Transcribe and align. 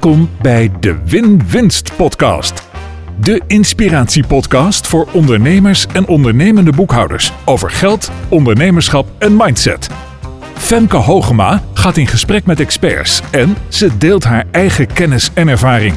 Welkom 0.00 0.30
bij 0.42 0.70
de 0.80 0.98
Win-Winst 1.04 1.96
Podcast. 1.96 2.68
De 3.20 3.42
inspiratiepodcast 3.46 4.86
voor 4.86 5.08
ondernemers 5.12 5.86
en 5.86 6.08
ondernemende 6.08 6.72
boekhouders 6.72 7.32
over 7.44 7.70
geld, 7.70 8.10
ondernemerschap 8.28 9.06
en 9.18 9.36
mindset. 9.36 9.88
Femke 10.54 10.96
Hogema 10.96 11.62
gaat 11.74 11.96
in 11.96 12.06
gesprek 12.06 12.46
met 12.46 12.60
experts 12.60 13.20
en 13.30 13.56
ze 13.68 13.96
deelt 13.98 14.24
haar 14.24 14.44
eigen 14.50 14.92
kennis 14.92 15.30
en 15.34 15.48
ervaring. 15.48 15.94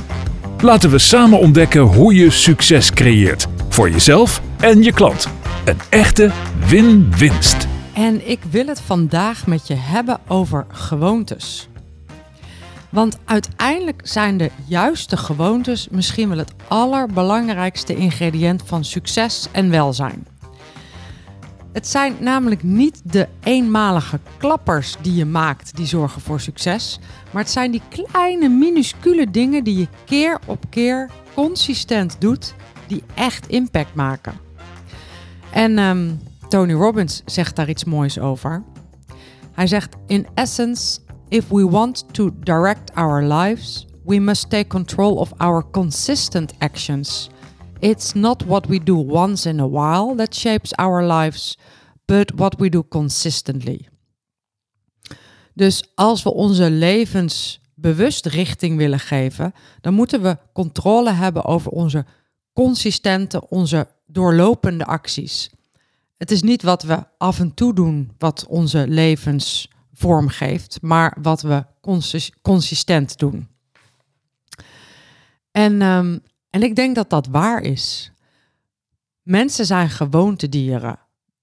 Laten 0.61 0.89
we 0.89 0.97
samen 0.97 1.39
ontdekken 1.39 1.81
hoe 1.81 2.13
je 2.13 2.29
succes 2.29 2.91
creëert 2.91 3.47
voor 3.69 3.89
jezelf 3.89 4.41
en 4.59 4.83
je 4.83 4.93
klant. 4.93 5.27
Een 5.65 5.79
echte 5.89 6.31
win-winst. 6.67 7.67
En 7.93 8.29
ik 8.29 8.39
wil 8.51 8.67
het 8.67 8.81
vandaag 8.81 9.47
met 9.47 9.67
je 9.67 9.75
hebben 9.75 10.19
over 10.27 10.65
gewoontes. 10.69 11.69
Want 12.89 13.17
uiteindelijk 13.25 14.01
zijn 14.03 14.37
de 14.37 14.51
juiste 14.65 15.17
gewoontes 15.17 15.87
misschien 15.89 16.29
wel 16.29 16.37
het 16.37 16.53
allerbelangrijkste 16.67 17.95
ingrediënt 17.95 18.63
van 18.65 18.83
succes 18.83 19.47
en 19.51 19.69
welzijn. 19.69 20.27
Het 21.73 21.87
zijn 21.87 22.15
namelijk 22.19 22.63
niet 22.63 23.01
de 23.03 23.27
eenmalige 23.43 24.19
klappers 24.37 24.95
die 25.01 25.15
je 25.15 25.25
maakt 25.25 25.75
die 25.75 25.85
zorgen 25.85 26.21
voor 26.21 26.39
succes, 26.39 26.99
maar 27.31 27.41
het 27.41 27.51
zijn 27.51 27.71
die 27.71 27.81
kleine 27.89 28.49
minuscule 28.49 29.31
dingen 29.31 29.63
die 29.63 29.77
je 29.77 29.87
keer 30.05 30.39
op 30.45 30.63
keer 30.69 31.09
consistent 31.33 32.15
doet, 32.19 32.53
die 32.87 33.03
echt 33.13 33.47
impact 33.47 33.95
maken. 33.95 34.33
En 35.51 35.77
ehm, 35.77 36.11
Tony 36.47 36.73
Robbins 36.73 37.21
zegt 37.25 37.55
daar 37.55 37.69
iets 37.69 37.83
moois 37.83 38.19
over. 38.19 38.63
Hij 39.51 39.67
zegt: 39.67 39.95
In 40.07 40.27
essence, 40.33 40.99
If 41.31 41.51
we 41.51 41.63
want 41.63 42.13
to 42.13 42.31
direct 42.43 42.91
our 42.95 43.21
lives, 43.21 43.85
we 44.03 44.19
must 44.19 44.49
take 44.49 44.67
control 44.67 45.19
of 45.19 45.31
our 45.37 45.63
consistent 45.71 46.53
actions. 46.57 47.29
It's 47.79 48.13
not 48.13 48.45
what 48.45 48.67
we 48.67 48.83
do 48.83 48.95
once 48.95 49.49
in 49.49 49.59
a 49.59 49.67
while 49.67 50.15
that 50.15 50.35
shapes 50.35 50.73
our 50.77 51.03
lives, 51.03 51.57
but 52.05 52.31
what 52.35 52.59
we 52.59 52.69
do 52.69 52.83
consistently. 52.83 53.87
Dus 55.53 55.91
als 55.95 56.23
we 56.23 56.33
onze 56.33 56.71
levens 56.71 57.61
bewust 57.75 58.25
richting 58.25 58.77
willen 58.77 58.99
geven, 58.99 59.53
dan 59.81 59.93
moeten 59.93 60.21
we 60.21 60.37
controle 60.53 61.11
hebben 61.11 61.45
over 61.45 61.71
onze 61.71 62.05
consistente, 62.53 63.49
onze 63.49 63.87
doorlopende 64.05 64.85
acties. 64.85 65.49
Het 66.17 66.31
is 66.31 66.41
niet 66.41 66.63
wat 66.63 66.83
we 66.83 67.03
af 67.17 67.39
en 67.39 67.53
toe 67.53 67.73
doen 67.73 68.11
wat 68.17 68.45
onze 68.47 68.87
levens 68.87 69.69
vorm 69.99 70.27
geeft, 70.27 70.77
maar 70.81 71.17
wat 71.21 71.41
we 71.41 71.65
consistent 72.41 73.17
doen. 73.17 73.47
En, 75.51 75.81
ehm, 75.81 76.17
en 76.49 76.63
ik 76.63 76.75
denk 76.75 76.95
dat 76.95 77.09
dat 77.09 77.27
waar 77.27 77.61
is. 77.61 78.11
Mensen 79.21 79.65
zijn 79.65 79.89
gewoontedieren. 79.89 80.99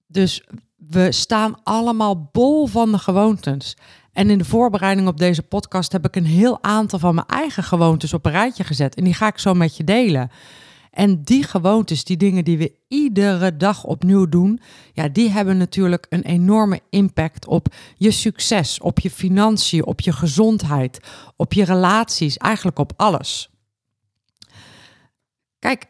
Dus 0.07 0.43
we 0.75 1.11
staan 1.11 1.63
allemaal 1.63 2.29
bol 2.31 2.67
van 2.67 2.91
de 2.91 2.97
gewoontes. 2.97 3.77
En 4.11 4.29
in 4.29 4.37
de 4.37 4.45
voorbereiding 4.45 5.07
op 5.07 5.17
deze 5.17 5.43
podcast 5.43 5.91
heb 5.91 6.05
ik 6.05 6.15
een 6.15 6.25
heel 6.25 6.63
aantal 6.63 6.99
van 6.99 7.15
mijn 7.15 7.27
eigen 7.27 7.63
gewoontes 7.63 8.13
op 8.13 8.25
een 8.25 8.31
rijtje 8.31 8.63
gezet. 8.63 8.95
En 8.95 9.03
die 9.03 9.13
ga 9.13 9.27
ik 9.27 9.37
zo 9.37 9.53
met 9.53 9.77
je 9.77 9.83
delen. 9.83 10.31
En 10.97 11.23
die 11.23 11.43
gewoontes, 11.43 12.03
die 12.03 12.17
dingen 12.17 12.43
die 12.43 12.57
we 12.57 12.73
iedere 12.87 13.57
dag 13.57 13.83
opnieuw 13.83 14.29
doen, 14.29 14.59
ja, 14.93 15.07
die 15.07 15.29
hebben 15.29 15.57
natuurlijk 15.57 16.05
een 16.09 16.21
enorme 16.21 16.79
impact 16.89 17.47
op 17.47 17.67
je 17.97 18.11
succes, 18.11 18.79
op 18.79 18.99
je 18.99 19.09
financiën, 19.09 19.85
op 19.85 20.01
je 20.01 20.11
gezondheid, 20.11 20.99
op 21.35 21.53
je 21.53 21.63
relaties, 21.63 22.37
eigenlijk 22.37 22.79
op 22.79 22.93
alles. 22.95 23.49
Kijk, 25.59 25.85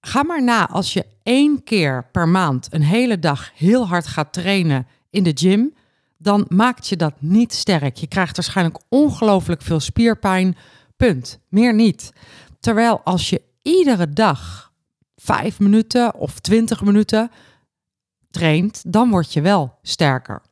ga 0.00 0.22
maar 0.22 0.42
na 0.42 0.68
als 0.68 0.92
je 0.92 1.06
één 1.22 1.62
keer 1.62 2.08
per 2.12 2.28
maand 2.28 2.66
een 2.70 2.82
hele 2.82 3.18
dag 3.18 3.50
heel 3.54 3.86
hard 3.86 4.06
gaat 4.06 4.32
trainen 4.32 4.86
in 5.10 5.22
de 5.22 5.32
gym, 5.34 5.74
dan 6.18 6.44
maakt 6.48 6.88
je 6.88 6.96
dat 6.96 7.14
niet 7.18 7.52
sterk. 7.52 7.96
Je 7.96 8.06
krijgt 8.06 8.36
waarschijnlijk 8.36 8.78
ongelooflijk 8.88 9.62
veel 9.62 9.80
spierpijn. 9.80 10.56
Punt. 10.96 11.38
Meer 11.48 11.74
niet. 11.74 12.12
Terwijl 12.60 13.00
als 13.04 13.30
je 13.30 13.45
iedere 13.66 14.12
dag 14.12 14.72
vijf 15.16 15.58
minuten 15.60 16.14
of 16.14 16.40
twintig 16.40 16.82
minuten 16.82 17.30
traint, 18.30 18.92
dan 18.92 19.10
word 19.10 19.32
je 19.32 19.40
wel 19.40 19.78
sterker. 19.82 20.42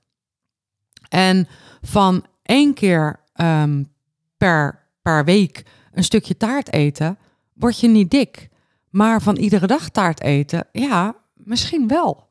En 1.09 1.49
van 1.83 2.27
één 2.43 2.75
keer 2.75 3.21
um, 3.41 3.93
per, 4.37 4.89
per 5.03 5.25
week 5.25 5.65
een 5.93 6.05
stukje 6.05 6.37
taart 6.37 6.73
eten, 6.73 7.19
word 7.53 7.81
je 7.81 7.89
niet 7.89 8.11
dik. 8.11 8.49
Maar 8.91 9.23
van 9.23 9.37
iedere 9.37 9.67
dag 9.67 9.89
taart 9.89 10.21
eten, 10.21 10.67
ja, 10.73 11.17
misschien 11.35 11.89
wel. 11.89 12.29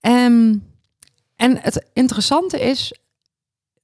Um, 0.00 0.74
en 1.36 1.58
het 1.60 1.86
interessante 1.92 2.60
is, 2.60 2.92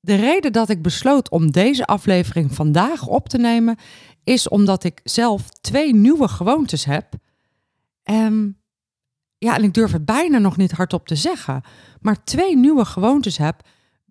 de 0.00 0.14
reden 0.14 0.52
dat 0.52 0.68
ik 0.68 0.82
besloot 0.82 1.30
om 1.30 1.50
deze 1.50 1.86
aflevering 1.86 2.54
vandaag 2.54 3.06
op 3.06 3.28
te 3.28 3.38
nemen, 3.38 3.76
is 4.24 4.48
omdat 4.48 4.84
ik 4.84 5.00
zelf 5.04 5.48
twee 5.48 5.94
nieuwe 5.94 6.28
gewoontes 6.28 6.84
heb. 6.84 7.14
Um, 8.04 8.60
ja, 9.38 9.56
en 9.56 9.62
ik 9.62 9.74
durf 9.74 9.92
het 9.92 10.04
bijna 10.04 10.38
nog 10.38 10.56
niet 10.56 10.72
hardop 10.72 11.06
te 11.06 11.16
zeggen, 11.16 11.62
maar 12.00 12.24
twee 12.24 12.56
nieuwe 12.56 12.84
gewoontes 12.84 13.36
heb 13.36 13.60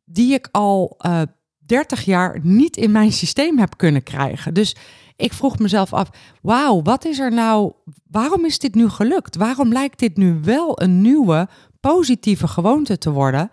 die 0.05 0.33
ik 0.33 0.49
al 0.51 0.97
uh, 1.05 1.21
eh, 1.21 1.27
30 1.65 2.05
jaar 2.05 2.39
niet 2.43 2.77
in 2.77 2.91
mijn 2.91 3.11
systeem 3.11 3.59
heb 3.59 3.77
kunnen 3.77 4.03
krijgen. 4.03 4.53
Dus 4.53 4.75
ik 5.15 5.33
vroeg 5.33 5.59
mezelf 5.59 5.93
af: 5.93 6.09
wauw, 6.41 6.81
wat 6.81 7.05
is 7.05 7.19
er 7.19 7.31
nou? 7.31 7.71
Waarom 8.09 8.45
is 8.45 8.59
dit 8.59 8.75
nu 8.75 8.89
gelukt? 8.89 9.35
Waarom 9.35 9.71
lijkt 9.71 9.99
dit 9.99 10.17
nu 10.17 10.39
wel 10.43 10.81
een 10.81 11.01
nieuwe 11.01 11.47
positieve 11.79 12.47
gewoonte 12.47 12.97
te 12.97 13.11
worden? 13.11 13.51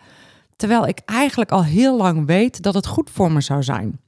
Terwijl 0.56 0.86
ik 0.86 0.98
eigenlijk 1.04 1.50
al 1.50 1.64
heel 1.64 1.96
lang 1.96 2.26
weet 2.26 2.62
dat 2.62 2.75
het 2.75 2.86
goed 2.86 3.10
voor 3.10 3.32
me 3.32 3.40
zou 3.40 3.62
zijn. 3.62 4.00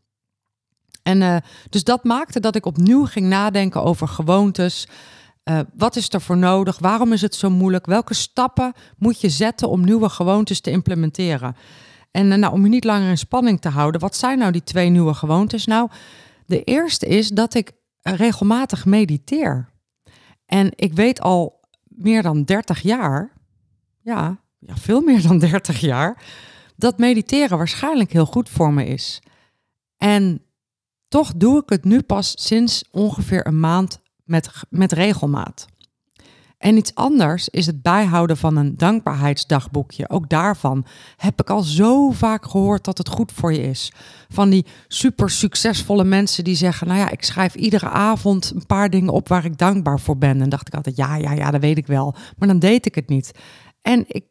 En 1.03 1.21
uh, 1.21 1.37
dus 1.69 1.85
dat 1.85 2.05
maakte 2.05 2.41
dat 2.41 2.57
ik 2.57 2.67
opnieuw 2.67 3.07
ging 3.07 3.27
nadenken 3.27 3.83
over 3.83 4.09
gewoontes. 4.09 4.89
Uh, 5.45 5.61
wat 5.75 5.97
is 5.97 6.13
er 6.13 6.21
voor 6.21 6.37
nodig? 6.37 6.79
Waarom 6.79 7.13
is 7.13 7.21
het 7.21 7.35
zo 7.35 7.51
moeilijk? 7.51 7.87
Welke 7.87 8.15
stappen 8.15 8.73
moet 8.99 9.21
je 9.21 9.29
zetten 9.29 9.69
om 9.69 9.85
nieuwe 9.85 10.09
gewoontes 10.09 10.61
te 10.61 10.71
implementeren? 10.71 11.57
En 12.11 12.27
uh, 12.27 12.35
nou, 12.35 12.53
om 12.53 12.63
je 12.63 12.69
niet 12.69 12.85
langer 12.85 13.09
in 13.09 13.19
spanning 13.19 13.61
te 13.61 13.69
houden, 13.69 14.01
wat 14.01 14.17
zijn 14.17 14.39
nou 14.39 14.53
die 14.53 14.65
twee 14.65 14.89
nieuwe 14.89 15.15
gewoontes? 15.15 15.67
Nou, 15.67 15.91
de 16.47 16.65
eerste 16.65 17.07
is 17.07 17.29
dat 17.29 17.55
ik 17.55 17.73
regelmatig 18.03 18.85
mediteer. 18.85 19.69
En 20.47 20.73
ik 20.75 20.93
weet 20.93 21.21
al 21.21 21.61
meer 21.83 22.23
dan 22.23 22.45
30 22.45 22.81
jaar, 22.81 23.33
ja, 24.01 24.39
ja, 24.59 24.77
veel 24.77 25.01
meer 25.01 25.23
dan 25.23 25.39
30 25.49 25.81
jaar, 25.81 26.23
dat 26.77 26.99
mediteren 26.99 27.59
waarschijnlijk 27.59 28.13
heel 28.13 28.27
goed 28.27 28.49
voor 28.49 28.73
me 28.73 28.87
is. 28.87 29.23
En 29.97 30.45
toch 31.11 31.33
doe 31.37 31.63
ik 31.63 31.69
het 31.69 31.85
nu 31.85 32.03
pas 32.03 32.35
sinds 32.39 32.85
ongeveer 32.91 33.47
een 33.47 33.61
maand 33.61 34.01
met, 34.25 34.51
met 34.69 34.93
regelmaat. 34.93 35.67
En 36.59 36.77
iets 36.77 36.95
anders 36.95 37.49
is 37.49 37.67
het 37.67 37.83
bijhouden 37.83 38.37
van 38.37 38.57
een 38.57 38.77
dankbaarheidsdagboekje. 38.77 40.09
Ook 40.09 40.29
daarvan 40.29 40.85
heb 41.17 41.41
ik 41.41 41.51
al 41.51 41.63
zo 41.63 42.11
vaak 42.11 42.47
gehoord 42.47 42.85
dat 42.85 42.99
het 42.99 43.09
goed 43.09 43.33
voor 43.33 43.53
je 43.53 43.63
is. 43.63 43.93
Van 44.29 44.51
die 44.51 44.67
super 44.89 45.31
succesvolle 45.31 46.05
mensen 46.05 46.45
die 46.45 46.55
zeggen: 46.55 46.87
Nou 46.87 46.99
ja, 46.99 47.11
ik 47.11 47.25
schrijf 47.25 47.55
iedere 47.55 47.89
avond 47.89 48.53
een 48.55 48.67
paar 48.67 48.91
dingen 48.91 49.13
op 49.13 49.29
waar 49.29 49.45
ik 49.45 49.59
dankbaar 49.59 50.01
voor 50.01 50.19
ben. 50.19 50.41
En 50.41 50.49
dacht 50.49 50.67
ik 50.69 50.75
altijd: 50.75 50.97
Ja, 50.97 51.17
ja, 51.17 51.33
ja, 51.33 51.51
dat 51.51 51.61
weet 51.61 51.79
ik 51.79 51.87
wel. 51.87 52.15
Maar 52.39 52.49
dan 52.49 52.59
deed 52.59 52.87
ik 52.87 52.95
het 52.95 53.09
niet. 53.09 53.33
En 53.83 54.01
ik, 54.01 54.25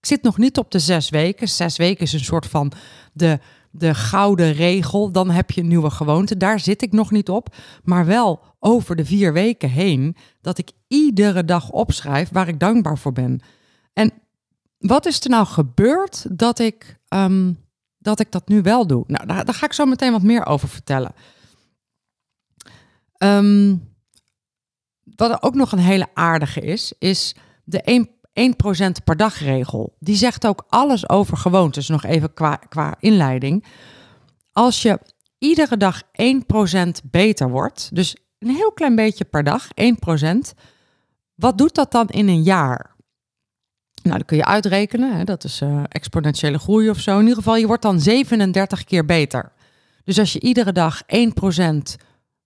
ik 0.00 0.06
zit 0.06 0.22
nog 0.22 0.38
niet 0.38 0.58
op 0.58 0.70
de 0.70 0.78
zes 0.78 1.10
weken. 1.10 1.48
Zes 1.48 1.76
weken 1.76 2.04
is 2.04 2.12
een 2.12 2.20
soort 2.20 2.46
van 2.46 2.72
de 3.12 3.38
de 3.72 3.94
gouden 3.94 4.52
regel, 4.52 5.12
dan 5.12 5.30
heb 5.30 5.50
je 5.50 5.62
nieuwe 5.62 5.90
gewoonte. 5.90 6.36
Daar 6.36 6.60
zit 6.60 6.82
ik 6.82 6.92
nog 6.92 7.10
niet 7.10 7.28
op, 7.28 7.54
maar 7.84 8.06
wel 8.06 8.40
over 8.58 8.96
de 8.96 9.04
vier 9.04 9.32
weken 9.32 9.70
heen 9.70 10.16
dat 10.40 10.58
ik 10.58 10.70
iedere 10.88 11.44
dag 11.44 11.70
opschrijf 11.70 12.28
waar 12.32 12.48
ik 12.48 12.60
dankbaar 12.60 12.98
voor 12.98 13.12
ben. 13.12 13.40
En 13.92 14.12
wat 14.78 15.06
is 15.06 15.20
er 15.20 15.30
nou 15.30 15.46
gebeurd 15.46 16.38
dat 16.38 16.58
ik, 16.58 16.98
um, 17.08 17.58
dat, 17.98 18.20
ik 18.20 18.32
dat 18.32 18.48
nu 18.48 18.62
wel 18.62 18.86
doe? 18.86 19.04
Nou, 19.06 19.26
daar, 19.26 19.54
ga 19.54 19.66
ik 19.66 19.72
zo 19.72 19.84
meteen 19.84 20.12
wat 20.12 20.22
meer 20.22 20.46
over 20.46 20.68
vertellen. 20.68 21.14
Wat 25.16 25.30
er 25.30 25.42
ook 25.42 25.54
nog 25.54 25.72
een 25.72 25.78
hele 25.78 26.08
aardige 26.14 26.60
is, 26.60 26.92
is 26.98 27.34
de 27.64 27.80
1 28.32 28.54
1% 28.98 29.04
per 29.04 29.16
dag 29.16 29.38
regel. 29.38 29.96
Die 29.98 30.16
zegt 30.16 30.46
ook 30.46 30.64
alles 30.68 31.08
over 31.08 31.36
gewoontes, 31.36 31.88
nog 31.88 32.04
even 32.04 32.34
qua, 32.34 32.56
qua 32.56 32.94
inleiding. 33.00 33.64
Als 34.52 34.82
je 34.82 34.98
iedere 35.38 35.76
dag 35.76 36.02
1% 36.02 36.06
beter 37.10 37.50
wordt, 37.50 37.88
dus 37.92 38.16
een 38.38 38.54
heel 38.54 38.72
klein 38.72 38.94
beetje 38.94 39.24
per 39.24 39.44
dag, 39.44 39.68
1%, 40.24 40.56
wat 41.34 41.58
doet 41.58 41.74
dat 41.74 41.92
dan 41.92 42.08
in 42.08 42.28
een 42.28 42.42
jaar? 42.42 42.90
Nou, 44.02 44.18
dat 44.18 44.26
kun 44.26 44.36
je 44.36 44.44
uitrekenen, 44.44 45.16
hè? 45.16 45.24
dat 45.24 45.44
is 45.44 45.60
uh, 45.60 45.82
exponentiële 45.88 46.58
groei 46.58 46.90
of 46.90 47.00
zo. 47.00 47.14
In 47.14 47.20
ieder 47.20 47.36
geval, 47.36 47.56
je 47.56 47.66
wordt 47.66 47.82
dan 47.82 48.00
37 48.00 48.84
keer 48.84 49.04
beter. 49.04 49.52
Dus 50.04 50.18
als 50.18 50.32
je 50.32 50.40
iedere 50.40 50.72
dag 50.72 51.02
1% 51.02 51.78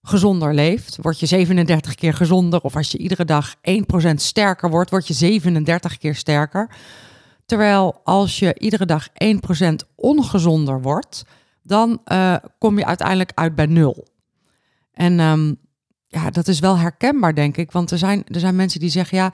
gezonder 0.09 0.55
leeft, 0.55 0.99
word 1.01 1.21
je 1.21 1.27
37 1.27 1.95
keer 1.95 2.15
gezonder. 2.15 2.61
Of 2.61 2.77
als 2.77 2.91
je 2.91 2.99
iedere 2.99 3.25
dag 3.25 3.55
1% 3.55 4.15
sterker 4.15 4.71
wordt, 4.71 4.91
word 4.91 5.07
je 5.07 5.15
37 5.15 5.99
keer 5.99 6.15
sterker. 6.15 6.71
Terwijl 7.47 8.01
als 8.05 8.39
je 8.39 8.59
iedere 8.59 8.87
dag 8.87 9.09
1% 9.09 9.13
ongezonder 9.95 10.83
wordt, 10.83 11.25
dan 11.63 12.01
uh, 12.07 12.37
kom 12.59 12.79
je 12.79 12.85
uiteindelijk 12.85 13.33
uit 13.35 13.55
bij 13.55 13.67
nul. 13.67 14.07
En 14.93 15.21
um, 15.21 15.57
ja, 16.07 16.31
dat 16.31 16.49
is 16.49 16.59
wel 16.59 16.79
herkenbaar, 16.79 17.35
denk 17.35 17.57
ik. 17.57 17.73
Want 17.73 17.91
er 17.91 17.99
zijn, 17.99 18.25
er 18.27 18.41
zijn 18.41 18.57
mensen 18.57 18.81
die 18.81 18.89
zeggen, 18.89 19.19
ja, 19.19 19.33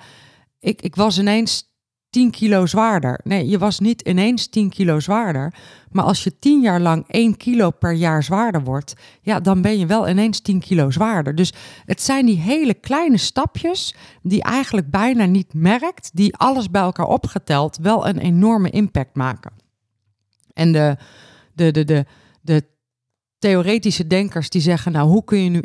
ik, 0.61 0.83
ik 0.83 0.97
was 0.97 1.19
ineens 1.19 1.72
10 2.13 2.31
kilo 2.31 2.67
zwaarder. 2.67 3.21
Nee, 3.25 3.49
je 3.49 3.59
was 3.59 3.79
niet 3.79 4.01
ineens 4.01 4.47
10 4.47 4.69
kilo 4.69 5.01
zwaarder. 5.01 5.55
Maar 5.91 6.05
als 6.05 6.25
je 6.25 6.39
10 6.39 6.61
jaar 6.61 6.81
lang 6.81 7.05
1 7.09 7.37
kilo 7.37 7.71
per 7.71 7.93
jaar 7.93 8.23
zwaarder 8.23 8.65
wordt, 8.65 8.95
ja, 9.23 9.41
dan 9.41 9.63
ben 9.63 9.79
je 9.79 9.87
wel 9.87 10.09
ineens 10.09 10.41
10 10.41 10.61
kilo 10.61 10.91
zwaarder. 10.91 11.35
Dus 11.35 11.53
het 11.85 12.03
zijn 12.03 12.27
die 12.27 12.39
hele 12.39 12.75
kleine 12.75 13.17
stapjes 13.17 13.95
die 14.23 14.43
eigenlijk 14.43 14.91
bijna 14.91 15.25
niet 15.25 15.55
merkt, 15.55 16.11
die 16.13 16.37
alles 16.37 16.71
bij 16.71 16.83
elkaar 16.83 17.07
opgeteld 17.07 17.77
wel 17.77 18.09
een 18.09 18.19
enorme 18.19 18.71
impact 18.71 19.15
maken. 19.15 19.53
En 20.53 20.73
de, 20.73 20.97
de, 21.55 21.71
de, 21.71 21.85
de, 21.85 22.05
de 22.41 22.65
theoretische 23.39 24.07
denkers 24.07 24.51
die 24.51 24.61
zeggen, 24.61 24.93
nou 24.93 25.09
hoe 25.09 25.25
kun 25.25 25.39
je 25.45 25.51
nu 25.51 25.63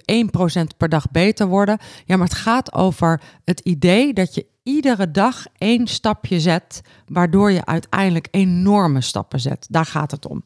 1% 0.63 0.77
per 0.77 0.89
dag 0.89 1.11
beter 1.11 1.47
worden? 1.47 1.77
Ja, 2.05 2.15
maar 2.17 2.27
het 2.27 2.37
gaat 2.37 2.73
over 2.73 3.21
het 3.43 3.59
idee 3.59 4.13
dat 4.13 4.35
je 4.35 4.45
iedere 4.67 5.11
dag 5.11 5.45
één 5.57 5.87
stapje 5.87 6.39
zet, 6.39 6.81
waardoor 7.05 7.51
je 7.51 7.65
uiteindelijk 7.65 8.27
enorme 8.31 9.01
stappen 9.01 9.39
zet. 9.39 9.67
Daar 9.69 9.85
gaat 9.85 10.11
het 10.11 10.27
om. 10.27 10.43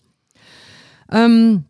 Um, 1.07 1.69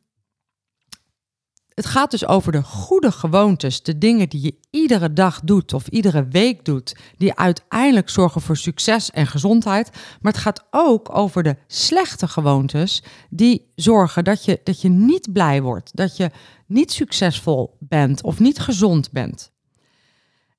het 1.74 1.86
gaat 1.86 2.12
dus 2.12 2.26
over 2.26 2.52
de 2.52 2.64
goede 2.64 3.12
gewoontes, 3.12 3.84
de 3.84 3.98
dingen 3.98 4.30
die 4.30 4.42
je 4.42 4.56
iedere 4.70 5.14
dag 5.14 5.42
doet 5.44 5.74
of 5.74 5.88
iedere 5.88 6.28
week 6.28 6.66
doet, 6.66 6.96
die 7.18 7.36
uiteindelijk 7.36 8.10
zorgen 8.10 8.42
voor 8.42 8.58
succes 8.58 9.12
en 9.12 9.28
gezondheid. 9.28 9.90
Maar 10.22 10.32
het 10.32 10.42
gaat 10.42 10.66
ook 10.72 11.18
over 11.18 11.44
de 11.44 11.58
slechte 11.68 12.28
gewoontes, 12.28 13.04
die 13.30 13.72
zorgen 13.76 14.24
dat 14.24 14.46
je, 14.46 14.60
dat 14.64 14.82
je 14.82 14.90
niet 14.90 15.34
blij 15.34 15.62
wordt, 15.62 15.96
dat 15.96 16.18
je 16.18 16.32
niet 16.68 16.92
succesvol 16.92 17.78
bent 17.80 18.24
of 18.24 18.40
niet 18.40 18.60
gezond 18.60 19.12
bent. 19.12 19.52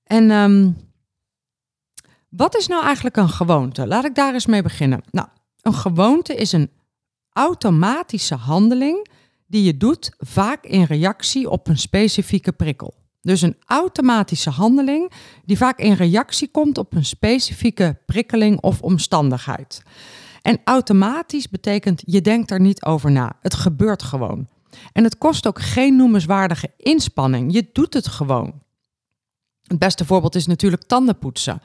En 0.05 0.31
um, 0.31 0.77
wat 2.37 2.57
is 2.57 2.67
nou 2.67 2.85
eigenlijk 2.85 3.17
een 3.17 3.29
gewoonte? 3.29 3.87
Laat 3.87 4.05
ik 4.05 4.15
daar 4.15 4.33
eens 4.33 4.47
mee 4.47 4.63
beginnen. 4.63 5.03
Nou, 5.11 5.29
een 5.61 5.75
gewoonte 5.75 6.35
is 6.35 6.53
een 6.53 6.71
automatische 7.33 8.35
handeling 8.35 9.09
die 9.47 9.63
je 9.63 9.77
doet, 9.77 10.15
vaak 10.19 10.65
in 10.65 10.85
reactie 10.85 11.51
op 11.51 11.69
een 11.69 11.79
specifieke 11.79 12.53
prikkel. 12.53 12.95
Dus 13.21 13.43
een 13.43 13.57
automatische 13.67 14.51
handeling 14.51 15.13
die 15.45 15.57
vaak 15.57 15.79
in 15.79 15.93
reactie 15.93 16.51
komt 16.51 16.79
op 16.79 16.95
een 16.95 17.05
specifieke 17.05 17.99
prikkeling 18.07 18.61
of 18.61 18.83
omstandigheid. 18.83 19.83
En 20.43 20.61
automatisch 20.65 21.49
betekent 21.49 22.03
je 22.07 22.21
denkt 22.21 22.51
er 22.51 22.61
niet 22.61 22.85
over 22.85 23.11
na. 23.11 23.37
Het 23.41 23.55
gebeurt 23.55 24.03
gewoon. 24.03 24.49
En 24.93 25.05
het 25.05 25.19
kost 25.19 25.47
ook 25.47 25.61
geen 25.61 25.97
noemenswaardige 25.97 26.71
inspanning. 26.77 27.53
Je 27.53 27.69
doet 27.73 27.95
het 27.95 28.09
gewoon. 28.09 28.63
Het 29.63 29.79
beste 29.79 30.05
voorbeeld 30.05 30.35
is 30.35 30.47
natuurlijk 30.47 30.83
tandenpoetsen. 30.83 31.63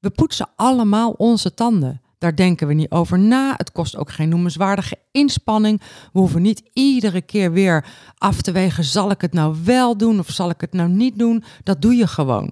We 0.00 0.10
poetsen 0.10 0.48
allemaal 0.56 1.10
onze 1.10 1.54
tanden. 1.54 2.00
Daar 2.18 2.36
denken 2.36 2.66
we 2.66 2.74
niet 2.74 2.90
over 2.90 3.18
na. 3.18 3.54
Het 3.56 3.72
kost 3.72 3.96
ook 3.96 4.10
geen 4.10 4.28
noemenswaardige 4.28 4.98
inspanning. 5.10 5.80
We 6.12 6.18
hoeven 6.18 6.42
niet 6.42 6.70
iedere 6.72 7.20
keer 7.20 7.52
weer 7.52 7.86
af 8.18 8.42
te 8.42 8.52
wegen: 8.52 8.84
zal 8.84 9.10
ik 9.10 9.20
het 9.20 9.32
nou 9.32 9.56
wel 9.64 9.96
doen 9.96 10.18
of 10.18 10.30
zal 10.30 10.50
ik 10.50 10.60
het 10.60 10.72
nou 10.72 10.88
niet 10.88 11.18
doen? 11.18 11.44
Dat 11.62 11.82
doe 11.82 11.94
je 11.94 12.06
gewoon. 12.06 12.50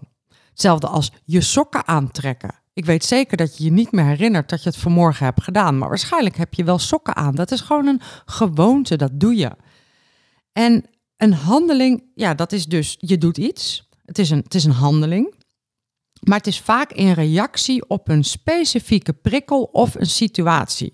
Hetzelfde 0.50 0.87
als 0.87 1.12
je 1.25 1.41
sokken 1.41 1.87
aantrekken. 1.87 2.55
Ik 2.73 2.85
weet 2.85 3.05
zeker 3.05 3.37
dat 3.37 3.59
je 3.59 3.65
je 3.65 3.71
niet 3.71 3.93
meer 3.93 4.05
herinnert 4.05 4.49
dat 4.49 4.62
je 4.62 4.69
het 4.69 4.79
vanmorgen 4.79 5.25
hebt 5.25 5.43
gedaan, 5.43 5.79
maar 5.79 5.89
waarschijnlijk 5.89 6.37
heb 6.37 6.55
je 6.55 6.65
wel 6.65 6.79
sokken 6.79 7.17
aan. 7.17 7.35
Dat 7.35 7.50
is 7.50 7.61
gewoon 7.61 7.87
een 7.87 8.00
gewoonte, 8.25 8.97
dat 8.97 9.11
doe 9.21 9.37
je. 9.37 9.50
En 10.53 10.85
een 11.17 11.33
handeling, 11.33 12.03
ja, 12.15 12.35
dat 12.35 12.53
is 12.53 12.67
dus 12.67 12.97
je 12.99 13.19
doet 13.19 13.39
iets. 13.39 13.89
Het 14.05 14.19
is 14.19 14.31
een, 14.31 14.39
het 14.39 14.55
is 14.55 14.65
een 14.65 14.71
handeling. 14.71 15.35
Maar 16.20 16.37
het 16.37 16.47
is 16.47 16.61
vaak 16.61 16.93
in 16.93 17.12
reactie 17.12 17.88
op 17.88 18.09
een 18.09 18.25
specifieke 18.25 19.12
prikkel 19.12 19.62
of 19.62 19.94
een 19.94 20.06
situatie. 20.06 20.93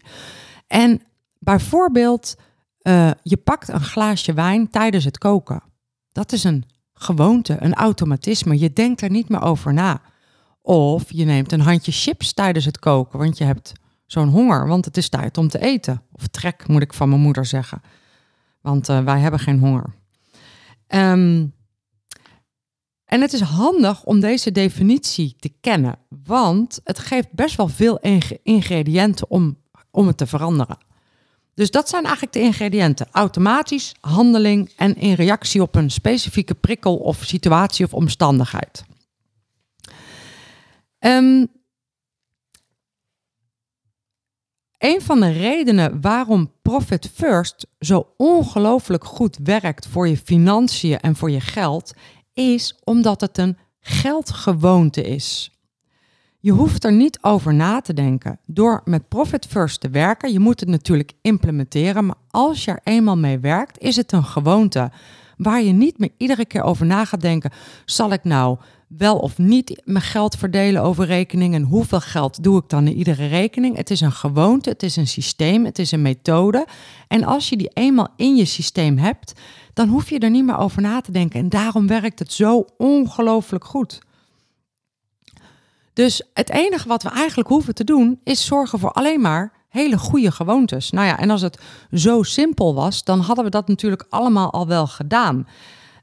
En 0.67 1.03
bijvoorbeeld, 1.39 2.37
uh, 2.83 3.11
je 3.23 3.37
pakt 3.37 3.69
een 3.69 3.81
glaasje 3.81 4.33
wijn 4.33 4.71
tijdens 4.71 5.05
het 5.05 5.19
koken. 5.19 5.63
Dat 6.13 6.33
is 6.33 6.45
een 6.45 6.65
gewoonte, 6.95 7.57
een 7.61 7.75
automatisme. 7.75 8.59
Je 8.59 8.73
denkt 8.73 9.01
er 9.01 9.11
niet 9.11 9.29
meer 9.29 9.43
over 9.43 9.73
na. 9.73 10.01
Of 10.63 11.05
je 11.09 11.25
neemt 11.25 11.53
een 11.53 11.61
handje 11.61 11.93
chips 11.93 12.33
tijdens 12.33 12.65
het 12.65 12.79
koken, 12.79 13.19
want 13.19 13.39
je 13.39 13.45
hebt 13.45 13.73
zo'n 14.07 14.29
honger, 14.29 14.67
want 14.67 14.85
het 14.85 14.97
is 14.97 15.09
tijd 15.09 15.39
om 15.39 15.49
te 15.49 15.59
eten. 15.59 16.03
Of 16.13 16.27
trek, 16.27 16.69
moet 16.69 16.83
ik 16.83 16.95
van 16.95 17.09
mijn 17.09 17.21
moeder 17.21 17.47
zeggen. 17.47 17.83
Want 18.61 18.89
uh, 18.89 19.05
wij 19.05 19.21
hebben 19.21 19.41
geen 19.41 19.59
honger. 19.59 19.95
Um, 20.89 21.53
en 23.15 23.21
het 23.21 23.33
is 23.33 23.41
handig 23.41 24.05
om 24.05 24.21
deze 24.21 24.53
definitie 24.53 25.37
te 25.39 25.53
kennen, 25.61 25.99
want 26.25 26.81
het 26.85 26.99
geeft 26.99 27.33
best 27.33 27.57
wel 27.57 27.69
veel 27.69 27.99
ingrediënten 28.43 29.31
om, 29.31 29.59
om 29.91 30.07
het 30.07 30.17
te 30.17 30.27
veranderen. 30.27 30.79
Dus 31.55 31.71
dat 31.71 31.89
zijn 31.89 32.03
eigenlijk 32.03 32.33
de 32.33 32.41
ingrediënten. 32.41 33.07
Automatisch, 33.11 33.95
handeling 34.01 34.73
en 34.77 34.97
in 34.97 35.13
reactie 35.13 35.63
op 35.63 35.75
een 35.75 35.91
specifieke 35.91 36.55
prikkel 36.55 36.97
of 36.97 37.25
situatie 37.25 37.85
of 37.85 37.95
omstandigheid. 37.95 38.85
Um, 40.99 41.47
een 44.79 45.01
van 45.01 45.21
de 45.21 45.31
redenen 45.31 46.01
waarom 46.01 46.53
Profit 46.63 47.11
First 47.15 47.67
zo 47.79 48.13
ongelooflijk 48.17 49.05
goed 49.05 49.39
werkt 49.43 49.87
voor 49.87 50.09
je 50.09 50.17
financiën 50.17 51.01
en 51.01 51.17
voor 51.17 51.31
je 51.31 51.41
geld, 51.41 51.93
is 52.35 52.79
omdat 52.85 53.21
het 53.21 53.39
een 53.39 53.57
geldgewoonte 53.81 55.03
is. 55.03 55.59
Je 56.41 56.53
hoeft 56.53 56.85
er 56.85 56.93
niet 56.93 57.19
over 57.23 57.55
na 57.55 57.81
te 57.81 57.95
denken. 57.95 58.39
Door 58.47 58.81
met 58.85 59.09
Profit 59.09 59.47
First 59.47 59.81
te 59.81 59.91
werken, 59.91 60.33
je 60.33 60.41
moet 60.41 60.61
het 60.61 60.69
natuurlijk 60.69 61.13
implementeren, 61.23 62.07
maar 62.07 62.17
als 62.31 62.65
je 62.65 62.71
er 62.71 62.81
eenmaal 62.85 63.17
mee 63.17 63.39
werkt, 63.39 63.79
is 63.79 63.97
het 63.97 64.13
een 64.13 64.25
gewoonte 64.25 64.91
waar 65.37 65.63
je 65.63 65.73
niet 65.73 65.99
meer 65.99 66.11
iedere 66.17 66.45
keer 66.45 66.63
over 66.63 66.87
na 66.87 67.05
gaat 67.05 67.21
denken: 67.21 67.51
zal 67.85 68.13
ik 68.13 68.25
nou 68.25 68.59
wel 68.89 69.19
of 69.19 69.39
niet 69.39 69.83
mijn 69.85 70.05
geld 70.05 70.37
verdelen 70.37 70.83
over 70.83 71.07
rekeningen 71.07 71.63
en 71.63 71.69
hoeveel 71.69 72.01
geld 72.01 72.43
doe 72.43 72.59
ik 72.59 72.69
dan 72.69 72.87
in 72.87 72.97
iedere 72.97 73.27
rekening? 73.27 73.77
Het 73.77 73.91
is 73.91 74.01
een 74.01 74.13
gewoonte, 74.13 74.69
het 74.69 74.83
is 74.83 74.97
een 74.97 75.07
systeem, 75.07 75.65
het 75.65 75.79
is 75.79 75.93
een 75.93 76.03
methode. 76.03 76.67
En 77.09 77.25
als 77.25 77.49
je 77.49 77.57
die 77.57 77.71
eenmaal 77.73 78.09
in 78.17 78.37
je 78.37 78.45
systeem 78.45 78.99
hebt, 78.99 79.33
dan 79.75 79.89
hoef 79.89 80.11
je 80.11 80.19
er 80.19 80.31
niet 80.31 80.45
meer 80.45 80.59
over 80.59 80.83
na 80.83 81.01
te 81.01 81.13
denken. 81.13 81.41
En 81.41 81.49
daarom 81.49 81.87
werkt 81.87 82.19
het 82.19 82.33
zo 82.33 82.65
ongelooflijk 82.77 83.65
goed. 83.65 84.01
Dus 85.93 86.23
het 86.35 86.51
enige 86.51 86.89
wat 86.89 87.03
we 87.03 87.09
eigenlijk 87.09 87.49
hoeven 87.49 87.75
te 87.75 87.85
doen, 87.85 88.21
is 88.25 88.47
zorgen 88.47 88.79
voor 88.79 88.93
alleen 88.93 89.21
maar 89.21 89.53
hele 89.69 89.99
goede 89.99 90.31
gewoontes. 90.31 90.91
Nou 90.91 91.07
ja, 91.07 91.19
en 91.19 91.31
als 91.31 91.41
het 91.41 91.61
zo 91.93 92.23
simpel 92.23 92.75
was, 92.75 93.05
dan 93.05 93.21
hadden 93.21 93.45
we 93.45 93.51
dat 93.51 93.69
natuurlijk 93.69 94.07
allemaal 94.09 94.53
al 94.53 94.67
wel 94.67 94.87
gedaan. 94.87 95.47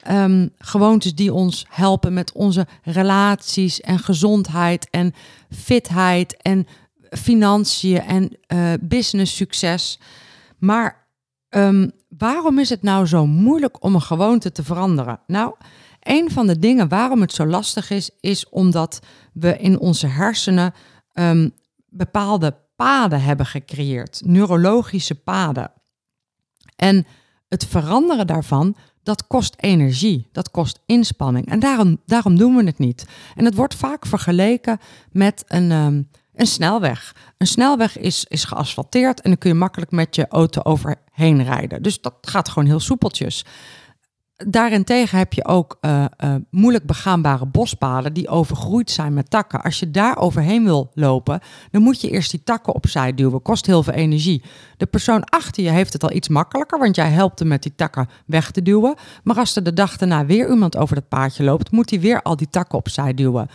Um, 0.09 0.49
gewoontes 0.57 1.15
die 1.15 1.33
ons 1.33 1.65
helpen 1.69 2.13
met 2.13 2.31
onze 2.31 2.67
relaties 2.83 3.81
en 3.81 3.99
gezondheid 3.99 4.89
en 4.89 5.13
fitheid 5.49 6.37
en 6.37 6.67
financiën 7.09 8.01
en 8.01 8.37
uh, 8.47 8.73
business 8.81 9.35
succes. 9.35 9.99
Maar 10.57 11.07
um, 11.49 11.91
waarom 12.17 12.59
is 12.59 12.69
het 12.69 12.81
nou 12.81 13.05
zo 13.05 13.25
moeilijk 13.25 13.83
om 13.83 13.95
een 13.95 14.01
gewoonte 14.01 14.51
te 14.51 14.63
veranderen? 14.63 15.19
Nou, 15.27 15.55
een 15.99 16.31
van 16.31 16.47
de 16.47 16.59
dingen 16.59 16.87
waarom 16.87 17.21
het 17.21 17.33
zo 17.33 17.45
lastig 17.45 17.89
is, 17.89 18.09
is 18.19 18.49
omdat 18.49 18.99
we 19.33 19.57
in 19.57 19.79
onze 19.79 20.07
hersenen 20.07 20.73
um, 21.13 21.51
bepaalde 21.89 22.55
paden 22.75 23.21
hebben 23.21 23.45
gecreëerd, 23.45 24.21
neurologische 24.25 25.15
paden. 25.15 25.71
En 26.75 27.05
het 27.47 27.65
veranderen 27.65 28.27
daarvan, 28.27 28.75
dat 29.03 29.27
kost 29.27 29.55
energie, 29.57 30.29
dat 30.31 30.51
kost 30.51 30.79
inspanning. 30.85 31.45
En 31.45 31.59
daarom, 31.59 32.01
daarom 32.05 32.37
doen 32.37 32.55
we 32.55 32.63
het 32.63 32.77
niet. 32.77 33.05
En 33.35 33.45
het 33.45 33.55
wordt 33.55 33.75
vaak 33.75 34.05
vergeleken 34.05 34.79
met 35.11 35.43
een, 35.47 35.71
um, 35.71 36.09
een 36.41 36.47
snelweg. 36.47 37.15
Een 37.37 37.47
snelweg 37.47 37.97
is, 37.97 38.25
is 38.27 38.43
geasfalteerd 38.43 39.21
en 39.21 39.29
dan 39.29 39.39
kun 39.39 39.49
je 39.49 39.55
makkelijk 39.55 39.91
met 39.91 40.15
je 40.15 40.27
auto 40.27 40.61
overheen 40.63 41.43
rijden. 41.43 41.81
Dus 41.81 42.01
dat 42.01 42.13
gaat 42.21 42.49
gewoon 42.49 42.67
heel 42.67 42.79
soepeltjes. 42.79 43.45
daarentegen 44.47 45.17
heb 45.17 45.33
je 45.33 45.45
ook 45.45 45.77
uh, 45.81 46.05
uh, 46.23 46.35
moeilijk 46.49 46.85
begaanbare 46.85 47.45
bospaden 47.45 48.13
die 48.13 48.27
overgroeid 48.27 48.91
zijn 48.91 49.13
met 49.13 49.29
takken. 49.29 49.61
Als 49.61 49.79
je 49.79 49.91
daar 49.91 50.17
overheen 50.17 50.63
wil 50.63 50.91
lopen, 50.93 51.39
dan 51.71 51.81
moet 51.81 52.01
je 52.01 52.09
eerst 52.09 52.31
die 52.31 52.43
takken 52.43 52.75
opzij 52.75 53.13
duwen. 53.13 53.41
Kost 53.41 53.65
heel 53.65 53.83
veel 53.83 53.93
energie. 53.93 54.43
De 54.77 54.85
persoon 54.85 55.23
achter 55.23 55.63
je 55.63 55.69
heeft 55.69 55.93
het 55.93 56.03
al 56.03 56.11
iets 56.11 56.27
makkelijker, 56.27 56.79
want 56.79 56.95
jij 56.95 57.09
helpt 57.09 57.39
hem 57.39 57.47
met 57.47 57.63
die 57.63 57.75
takken 57.75 58.09
weg 58.25 58.51
te 58.51 58.61
duwen. 58.61 58.95
Maar 59.23 59.37
als 59.37 59.55
er 59.55 59.63
de 59.63 59.73
dag 59.73 59.97
daarna 59.97 60.25
weer 60.25 60.49
iemand 60.49 60.77
over 60.77 60.95
dat 60.95 61.07
paadje 61.07 61.43
loopt, 61.43 61.71
moet 61.71 61.89
hij 61.89 61.99
weer 61.99 62.21
al 62.21 62.35
die 62.35 62.49
takken 62.49 62.77
opzij 62.77 63.13
duwen. 63.13 63.49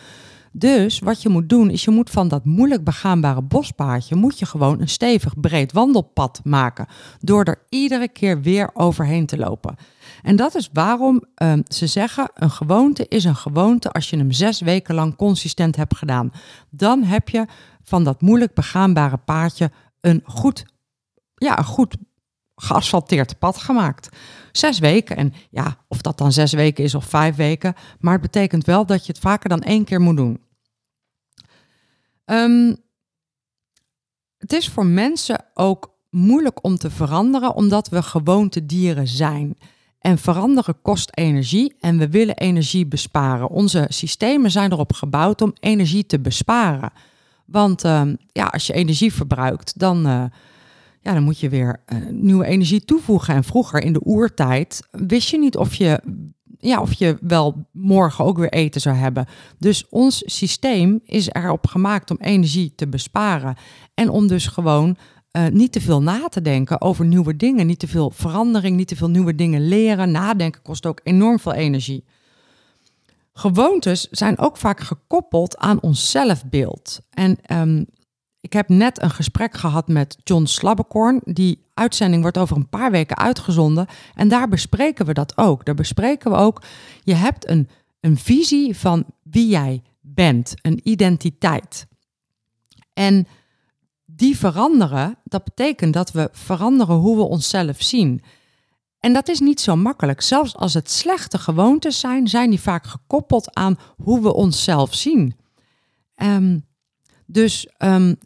Dus 0.58 0.98
wat 0.98 1.22
je 1.22 1.28
moet 1.28 1.48
doen, 1.48 1.70
is 1.70 1.84
je 1.84 1.90
moet 1.90 2.10
van 2.10 2.28
dat 2.28 2.44
moeilijk 2.44 2.84
begaanbare 2.84 3.42
bospaadje, 3.42 4.14
moet 4.14 4.38
je 4.38 4.46
gewoon 4.46 4.80
een 4.80 4.88
stevig 4.88 5.40
breed 5.40 5.72
wandelpad 5.72 6.40
maken. 6.44 6.86
Door 7.20 7.44
er 7.44 7.62
iedere 7.68 8.08
keer 8.08 8.40
weer 8.40 8.70
overheen 8.72 9.26
te 9.26 9.38
lopen. 9.38 9.76
En 10.22 10.36
dat 10.36 10.54
is 10.54 10.70
waarom 10.72 11.22
ehm, 11.34 11.62
ze 11.68 11.86
zeggen: 11.86 12.30
een 12.34 12.50
gewoonte 12.50 13.06
is 13.08 13.24
een 13.24 13.36
gewoonte 13.36 13.90
als 13.90 14.10
je 14.10 14.16
hem 14.16 14.32
zes 14.32 14.60
weken 14.60 14.94
lang 14.94 15.16
consistent 15.16 15.76
hebt 15.76 15.96
gedaan. 15.96 16.32
Dan 16.70 17.02
heb 17.02 17.28
je 17.28 17.46
van 17.82 18.04
dat 18.04 18.20
moeilijk 18.20 18.54
begaanbare 18.54 19.16
paadje 19.16 19.70
een 20.00 20.22
goed, 20.24 20.64
ja, 21.34 21.58
een 21.58 21.64
goed 21.64 21.96
geasfalteerd 22.54 23.38
pad 23.38 23.56
gemaakt. 23.56 24.08
Zes 24.52 24.78
weken. 24.78 25.16
En 25.16 25.32
ja, 25.50 25.76
of 25.88 26.00
dat 26.00 26.18
dan 26.18 26.32
zes 26.32 26.52
weken 26.52 26.84
is 26.84 26.94
of 26.94 27.04
vijf 27.04 27.36
weken. 27.36 27.74
Maar 28.00 28.12
het 28.12 28.22
betekent 28.22 28.64
wel 28.64 28.86
dat 28.86 29.06
je 29.06 29.12
het 29.12 29.20
vaker 29.20 29.48
dan 29.48 29.62
één 29.62 29.84
keer 29.84 30.00
moet 30.00 30.16
doen. 30.16 30.44
Ehm, 32.26 32.74
het 34.38 34.52
is 34.52 34.68
voor 34.68 34.86
mensen 34.86 35.44
ook 35.54 35.94
moeilijk 36.10 36.64
om 36.64 36.76
te 36.76 36.90
veranderen, 36.90 37.54
omdat 37.54 37.88
we 37.88 38.02
gewoonte 38.02 38.66
dieren 38.66 39.08
zijn. 39.08 39.56
En 39.98 40.18
veranderen 40.18 40.82
kost 40.82 41.10
energie 41.14 41.74
en 41.80 41.98
we 41.98 42.08
willen 42.08 42.36
energie 42.36 42.86
besparen. 42.86 43.48
Onze 43.48 43.86
systemen 43.88 44.50
zijn 44.50 44.72
erop 44.72 44.92
gebouwd 44.92 45.42
om 45.42 45.54
energie 45.60 46.06
te 46.06 46.20
besparen. 46.20 46.92
Want 47.46 47.84
uh, 47.84 48.02
ja, 48.32 48.46
als 48.46 48.66
je 48.66 48.72
energie 48.72 49.12
verbruikt, 49.12 49.78
dan, 49.78 50.06
uh, 50.06 50.24
ja, 51.00 51.12
dan 51.12 51.22
moet 51.22 51.40
je 51.40 51.48
weer 51.48 51.82
uh, 51.86 51.98
nieuwe 52.10 52.46
energie 52.46 52.84
toevoegen. 52.84 53.34
En 53.34 53.44
vroeger 53.44 53.82
in 53.82 53.92
de 53.92 54.06
oertijd 54.06 54.88
wist 54.90 55.28
je 55.28 55.38
niet 55.38 55.56
of 55.56 55.74
je, 55.74 56.00
ja, 56.66 56.80
of 56.80 56.92
je 56.92 57.16
wel 57.20 57.66
morgen 57.72 58.24
ook 58.24 58.38
weer 58.38 58.52
eten 58.52 58.80
zou 58.80 58.96
hebben. 58.96 59.26
Dus 59.58 59.88
ons 59.88 60.22
systeem 60.24 61.00
is 61.04 61.28
erop 61.28 61.66
gemaakt 61.66 62.10
om 62.10 62.16
energie 62.20 62.72
te 62.74 62.88
besparen. 62.88 63.56
En 63.94 64.08
om 64.08 64.26
dus 64.26 64.46
gewoon 64.46 64.96
uh, 65.36 65.46
niet 65.46 65.72
te 65.72 65.80
veel 65.80 66.02
na 66.02 66.28
te 66.28 66.42
denken 66.42 66.80
over 66.80 67.04
nieuwe 67.04 67.36
dingen, 67.36 67.66
niet 67.66 67.78
te 67.78 67.88
veel 67.88 68.10
verandering, 68.10 68.76
niet 68.76 68.88
te 68.88 68.96
veel 68.96 69.10
nieuwe 69.10 69.34
dingen 69.34 69.68
leren. 69.68 70.10
Nadenken 70.10 70.62
kost 70.62 70.86
ook 70.86 71.00
enorm 71.02 71.38
veel 71.38 71.52
energie. 71.54 72.04
Gewoontes 73.32 74.08
zijn 74.10 74.38
ook 74.38 74.56
vaak 74.56 74.80
gekoppeld 74.80 75.58
aan 75.58 75.80
ons 75.80 76.10
zelfbeeld. 76.10 77.00
En 77.10 77.38
um, 77.52 77.86
ik 78.40 78.52
heb 78.52 78.68
net 78.68 79.02
een 79.02 79.10
gesprek 79.10 79.56
gehad 79.56 79.88
met 79.88 80.16
John 80.24 80.44
Slabbekorn. 80.44 81.20
Die 81.24 81.65
uitzending 81.76 82.22
wordt 82.22 82.38
over 82.38 82.56
een 82.56 82.68
paar 82.68 82.90
weken 82.90 83.16
uitgezonden. 83.16 83.86
En 84.14 84.28
daar 84.28 84.48
bespreken 84.48 85.06
we 85.06 85.12
dat 85.12 85.36
ook. 85.36 85.64
Daar 85.64 85.74
bespreken 85.74 86.30
we 86.30 86.36
ook, 86.36 86.62
je 87.02 87.14
hebt 87.14 87.48
een, 87.48 87.68
een 88.00 88.16
visie 88.16 88.76
van 88.76 89.04
wie 89.22 89.48
jij 89.48 89.82
bent, 90.00 90.54
een 90.62 90.80
identiteit. 90.82 91.86
En 92.92 93.26
die 94.04 94.38
veranderen, 94.38 95.18
dat 95.24 95.44
betekent 95.44 95.92
dat 95.92 96.12
we 96.12 96.28
veranderen 96.32 96.96
hoe 96.96 97.16
we 97.16 97.22
onszelf 97.22 97.82
zien. 97.82 98.22
En 99.00 99.12
dat 99.12 99.28
is 99.28 99.40
niet 99.40 99.60
zo 99.60 99.76
makkelijk. 99.76 100.20
Zelfs 100.20 100.56
als 100.56 100.74
het 100.74 100.90
slechte 100.90 101.38
gewoontes 101.38 102.00
zijn, 102.00 102.28
zijn 102.28 102.50
die 102.50 102.60
vaak 102.60 102.86
gekoppeld 102.86 103.54
aan 103.54 103.78
hoe 103.96 104.22
we 104.22 104.34
onszelf 104.34 104.94
zien. 104.94 105.34
Um, 106.22 106.66
dus 107.26 107.68
um, 107.78 108.16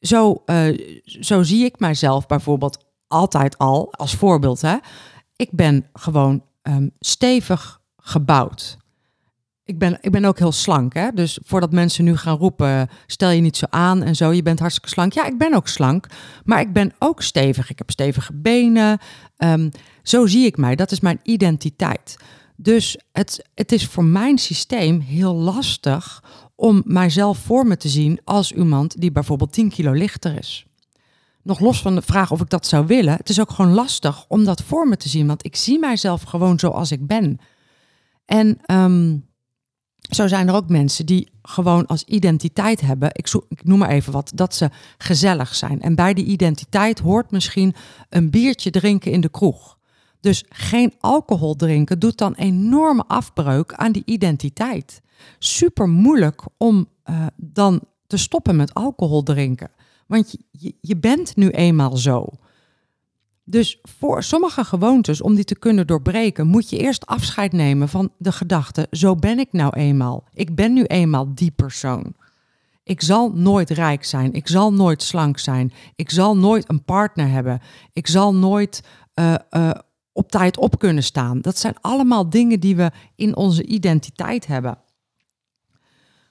zo, 0.00 0.42
uh, 0.46 0.78
zo 1.04 1.42
zie 1.42 1.64
ik 1.64 1.78
mijzelf 1.78 2.26
bijvoorbeeld 2.26 2.84
altijd 3.08 3.58
al 3.58 3.92
als 3.92 4.14
voorbeeld. 4.14 4.60
Hè? 4.60 4.76
Ik 5.36 5.50
ben 5.52 5.86
gewoon 5.92 6.42
um, 6.62 6.90
stevig 6.98 7.80
gebouwd 7.96 8.78
ik 9.68 9.78
ben, 9.78 9.98
ik 10.00 10.10
ben 10.10 10.24
ook 10.24 10.38
heel 10.38 10.52
slank. 10.52 10.94
Hè? 10.94 11.10
Dus 11.14 11.38
voordat 11.44 11.72
mensen 11.72 12.04
nu 12.04 12.16
gaan 12.16 12.36
roepen, 12.36 12.88
stel 13.06 13.30
je 13.30 13.40
niet 13.40 13.56
zo 13.56 13.66
aan 13.70 14.02
en 14.02 14.16
zo, 14.16 14.32
je 14.32 14.42
bent 14.42 14.58
hartstikke 14.58 14.88
slank. 14.88 15.12
Ja, 15.12 15.26
ik 15.26 15.38
ben 15.38 15.54
ook 15.54 15.68
slank, 15.68 16.06
maar 16.44 16.60
ik 16.60 16.72
ben 16.72 16.92
ook 16.98 17.22
stevig. 17.22 17.70
Ik 17.70 17.78
heb 17.78 17.90
stevige 17.90 18.32
benen. 18.34 18.98
Um, 19.36 19.70
zo 20.02 20.26
zie 20.26 20.46
ik 20.46 20.56
mij. 20.56 20.76
Dat 20.76 20.90
is 20.90 21.00
mijn 21.00 21.20
identiteit. 21.22 22.16
Dus 22.56 22.98
het, 23.12 23.48
het 23.54 23.72
is 23.72 23.86
voor 23.86 24.04
mijn 24.04 24.38
systeem 24.38 25.00
heel 25.00 25.34
lastig 25.34 26.22
om 26.60 26.82
mijzelf 26.84 27.38
voor 27.38 27.66
me 27.66 27.76
te 27.76 27.88
zien 27.88 28.20
als 28.24 28.52
iemand 28.52 29.00
die 29.00 29.12
bijvoorbeeld 29.12 29.52
10 29.52 29.68
kilo 29.68 29.92
lichter 29.92 30.38
is. 30.38 30.66
Nog 31.42 31.60
los 31.60 31.82
van 31.82 31.94
de 31.94 32.02
vraag 32.02 32.30
of 32.30 32.40
ik 32.40 32.50
dat 32.50 32.66
zou 32.66 32.86
willen, 32.86 33.16
het 33.16 33.28
is 33.28 33.40
ook 33.40 33.50
gewoon 33.50 33.72
lastig 33.72 34.24
om 34.28 34.44
dat 34.44 34.62
voor 34.62 34.88
me 34.88 34.96
te 34.96 35.08
zien, 35.08 35.26
want 35.26 35.44
ik 35.44 35.56
zie 35.56 35.78
mijzelf 35.78 36.22
gewoon 36.22 36.58
zoals 36.58 36.92
ik 36.92 37.06
ben. 37.06 37.38
En 38.24 38.58
um, 38.66 39.26
zo 40.10 40.26
zijn 40.26 40.48
er 40.48 40.54
ook 40.54 40.68
mensen 40.68 41.06
die 41.06 41.28
gewoon 41.42 41.86
als 41.86 42.04
identiteit 42.04 42.80
hebben, 42.80 43.10
ik, 43.12 43.28
ik, 43.48 43.64
noem 43.64 43.78
maar 43.78 43.90
even 43.90 44.12
wat, 44.12 44.32
dat 44.34 44.54
ze 44.54 44.70
gezellig 44.98 45.54
zijn. 45.54 45.80
En 45.80 45.94
bij 45.94 46.14
die 46.14 46.24
identiteit 46.24 46.98
hoort 46.98 47.30
misschien 47.30 47.74
een 48.08 48.30
biertje 48.30 48.70
drinken 48.70 49.12
in 49.12 49.20
de 49.20 49.30
kroeg. 49.30 49.77
Dus 50.20 50.44
geen 50.48 50.92
alcohol 51.00 51.56
drinken 51.56 51.98
doet 51.98 52.18
dan 52.18 52.34
enorme 52.34 53.04
afbreuk 53.06 53.72
aan 53.74 53.92
die 53.92 54.02
identiteit. 54.04 55.02
Super 55.38 55.88
moeilijk 55.88 56.42
om 56.56 56.88
uh, 57.10 57.26
dan 57.36 57.80
te 58.06 58.16
stoppen 58.16 58.56
met 58.56 58.74
alcohol 58.74 59.22
drinken. 59.22 59.70
Want 60.06 60.36
je, 60.50 60.74
je, 60.80 60.96
bent 60.96 61.36
nu 61.36 61.48
eenmaal 61.48 61.96
zo. 61.96 62.26
Dus 63.44 63.78
voor 63.82 64.22
sommige 64.22 64.64
gewoontes, 64.64 65.20
om 65.20 65.34
die 65.34 65.44
te 65.44 65.58
kunnen 65.58 65.86
doorbreken, 65.86 66.46
moet 66.46 66.70
je 66.70 66.78
eerst 66.78 67.06
afscheid 67.06 67.52
nemen 67.52 67.88
van 67.88 68.12
de 68.18 68.32
gedachte: 68.32 68.86
zo 68.90 69.14
ben 69.14 69.38
ik 69.38 69.52
nou 69.52 69.76
eenmaal. 69.76 70.24
Ik 70.32 70.54
ben 70.54 70.72
nu 70.72 70.84
eenmaal 70.84 71.34
die 71.34 71.50
persoon. 71.50 72.14
Ik 72.82 73.02
zal 73.02 73.30
nooit 73.34 73.70
rijk 73.70 74.04
zijn. 74.04 74.32
Ik 74.32 74.48
zal 74.48 74.72
nooit 74.72 75.02
slank 75.02 75.38
zijn. 75.38 75.72
Ik 75.96 76.10
zal 76.10 76.36
nooit 76.36 76.70
een 76.70 76.84
partner 76.84 77.28
hebben. 77.28 77.60
Ik 77.92 78.06
zal 78.06 78.34
nooit 78.34 78.82
uh, 79.14 79.70
op 80.18 80.30
tijd 80.30 80.56
op 80.56 80.78
kunnen 80.78 81.02
staan. 81.02 81.40
Dat 81.40 81.58
zijn 81.58 81.74
allemaal 81.80 82.30
dingen 82.30 82.60
die 82.60 82.76
we 82.76 82.90
in 83.14 83.36
onze 83.36 83.66
identiteit 83.66 84.46
hebben. 84.46 84.78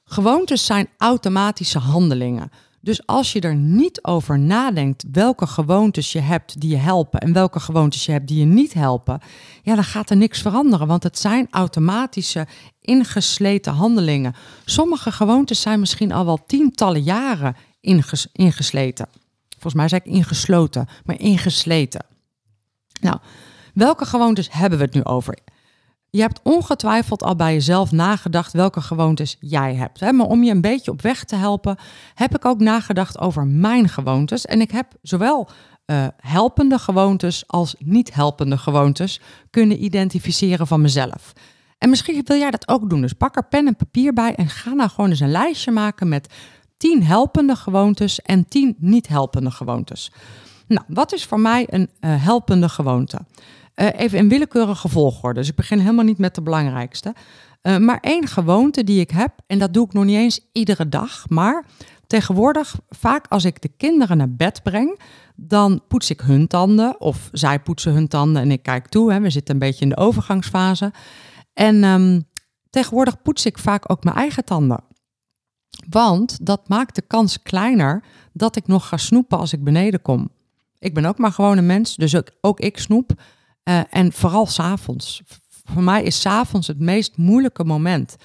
Gewoontes 0.03 0.65
zijn 0.65 0.89
automatische 0.97 1.79
handelingen. 1.79 2.51
Dus 2.81 3.05
als 3.05 3.33
je 3.33 3.41
er 3.41 3.55
niet 3.55 4.03
over 4.03 4.39
nadenkt 4.39 5.03
welke 5.11 5.47
gewoontes 5.47 6.11
je 6.11 6.19
hebt 6.19 6.61
die 6.61 6.69
je 6.69 6.77
helpen 6.77 7.19
en 7.19 7.33
welke 7.33 7.59
gewoontes 7.59 8.05
je 8.05 8.11
hebt 8.11 8.27
die 8.27 8.39
je 8.39 8.45
niet 8.45 8.73
helpen, 8.73 9.19
ja, 9.63 9.75
dan 9.75 9.83
gaat 9.83 10.09
er 10.09 10.17
niks 10.17 10.41
veranderen, 10.41 10.87
want 10.87 11.03
het 11.03 11.19
zijn 11.19 11.47
automatische 11.49 12.47
ingesleten 12.81 13.73
handelingen. 13.73 14.35
Sommige 14.65 15.11
gewoontes 15.11 15.61
zijn 15.61 15.79
misschien 15.79 16.11
al 16.11 16.25
wel 16.25 16.45
tientallen 16.45 17.03
jaren 17.03 17.55
inges 17.79 18.27
ingesleten. 18.31 19.07
Volgens 19.49 19.73
mij 19.73 19.87
zei 19.87 20.01
ik 20.05 20.11
ingesloten, 20.11 20.87
maar 21.05 21.19
ingesleten. 21.19 22.05
Nou, 23.01 23.17
welke 23.77 24.05
gewoontes 24.05 24.51
hebben 24.51 24.79
we 24.79 24.85
het 24.85 24.93
nu 24.93 25.03
over? 25.03 25.37
Je 26.09 26.21
hebt 26.21 26.39
ongetwijfeld 26.43 27.23
al 27.23 27.35
bij 27.35 27.53
jezelf 27.53 27.91
nagedacht 27.91 28.53
welke 28.53 28.81
gewoontes 28.81 29.37
jij 29.39 29.75
hebt. 29.75 29.99
Hè? 29.99 30.11
Maar 30.11 30.25
om 30.25 30.43
je 30.43 30.51
een 30.51 30.61
beetje 30.61 30.91
op 30.91 31.01
weg 31.01 31.23
te 31.23 31.35
helpen, 31.35 31.77
heb 32.13 32.35
ik 32.35 32.45
ook 32.45 32.59
nagedacht 32.59 33.19
over 33.19 33.47
mijn 33.47 33.89
gewoontes. 33.89 34.45
En 34.45 34.61
ik 34.61 34.71
heb 34.71 34.93
zowel 35.01 35.49
uh, 35.85 36.07
helpende 36.17 36.79
gewoontes 36.79 37.47
als 37.47 37.75
niet 37.79 38.13
helpende 38.13 38.57
gewoontes 38.57 39.21
kunnen 39.49 39.83
identificeren 39.83 40.67
van 40.67 40.81
mezelf. 40.81 41.33
En 41.77 41.89
misschien 41.89 42.21
wil 42.23 42.37
jij 42.37 42.51
dat 42.51 42.67
ook 42.67 42.89
doen. 42.89 43.01
Dus 43.01 43.13
pak 43.13 43.35
er 43.35 43.47
pen 43.47 43.67
en 43.67 43.75
papier 43.75 44.13
bij 44.13 44.35
en 44.35 44.49
ga 44.49 44.73
nou 44.73 44.89
gewoon 44.89 45.09
eens 45.09 45.19
een 45.19 45.31
lijstje 45.31 45.71
maken 45.71 46.07
met 46.07 46.33
10 46.77 47.03
helpende 47.03 47.55
gewoontes 47.55 48.21
en 48.21 48.47
10 48.47 48.75
niet 48.79 49.07
helpende 49.07 49.51
gewoontes. 49.51 50.11
Nou, 50.67 50.85
wat 50.87 51.13
is 51.13 51.25
voor 51.25 51.39
mij 51.39 51.67
een 51.69 51.89
uh, 51.99 52.23
helpende 52.23 52.69
gewoonte? 52.69 53.19
Uh, 53.81 53.87
even 53.95 54.17
in 54.17 54.29
willekeurige 54.29 54.89
volgorde. 54.89 55.39
Dus 55.39 55.49
ik 55.49 55.55
begin 55.55 55.79
helemaal 55.79 56.05
niet 56.05 56.17
met 56.17 56.35
de 56.35 56.41
belangrijkste. 56.41 57.15
Uh, 57.61 57.77
maar 57.77 57.99
één 57.99 58.27
gewoonte 58.27 58.83
die 58.83 58.99
ik 58.99 59.11
heb, 59.11 59.33
en 59.47 59.59
dat 59.59 59.73
doe 59.73 59.85
ik 59.85 59.93
nog 59.93 60.03
niet 60.03 60.17
eens 60.17 60.39
iedere 60.51 60.89
dag, 60.89 61.29
maar 61.29 61.65
tegenwoordig 62.07 62.75
vaak 62.89 63.25
als 63.27 63.45
ik 63.45 63.61
de 63.61 63.71
kinderen 63.77 64.17
naar 64.17 64.35
bed 64.35 64.63
breng, 64.63 64.99
dan 65.35 65.81
poets 65.87 66.09
ik 66.09 66.21
hun 66.21 66.47
tanden 66.47 67.01
of 67.01 67.29
zij 67.31 67.59
poetsen 67.59 67.93
hun 67.93 68.07
tanden 68.07 68.41
en 68.41 68.51
ik 68.51 68.63
kijk 68.63 68.87
toe. 68.87 69.11
Hè. 69.11 69.19
We 69.19 69.29
zitten 69.29 69.53
een 69.53 69.59
beetje 69.59 69.83
in 69.83 69.89
de 69.89 69.97
overgangsfase. 69.97 70.91
En 71.53 71.83
um, 71.83 72.23
tegenwoordig 72.69 73.21
poets 73.21 73.45
ik 73.45 73.57
vaak 73.57 73.91
ook 73.91 74.03
mijn 74.03 74.15
eigen 74.15 74.45
tanden. 74.45 74.83
Want 75.89 76.45
dat 76.45 76.67
maakt 76.67 76.95
de 76.95 77.01
kans 77.01 77.41
kleiner 77.41 78.03
dat 78.33 78.55
ik 78.55 78.67
nog 78.67 78.87
ga 78.87 78.97
snoepen 78.97 79.37
als 79.37 79.53
ik 79.53 79.63
beneden 79.63 80.01
kom. 80.01 80.29
Ik 80.79 80.93
ben 80.93 81.05
ook 81.05 81.17
maar 81.17 81.31
gewoon 81.31 81.57
een 81.57 81.65
mens, 81.65 81.95
dus 81.95 82.15
ook, 82.15 82.29
ook 82.41 82.59
ik 82.59 82.77
snoep. 82.77 83.11
Uh, 83.67 83.81
en 83.89 84.13
vooral 84.13 84.45
s'avonds. 84.45 85.21
Voor 85.63 85.83
mij 85.83 86.03
is 86.03 86.21
s'avonds 86.21 86.67
het 86.67 86.79
meest 86.79 87.17
moeilijke 87.17 87.63
moment. 87.63 88.15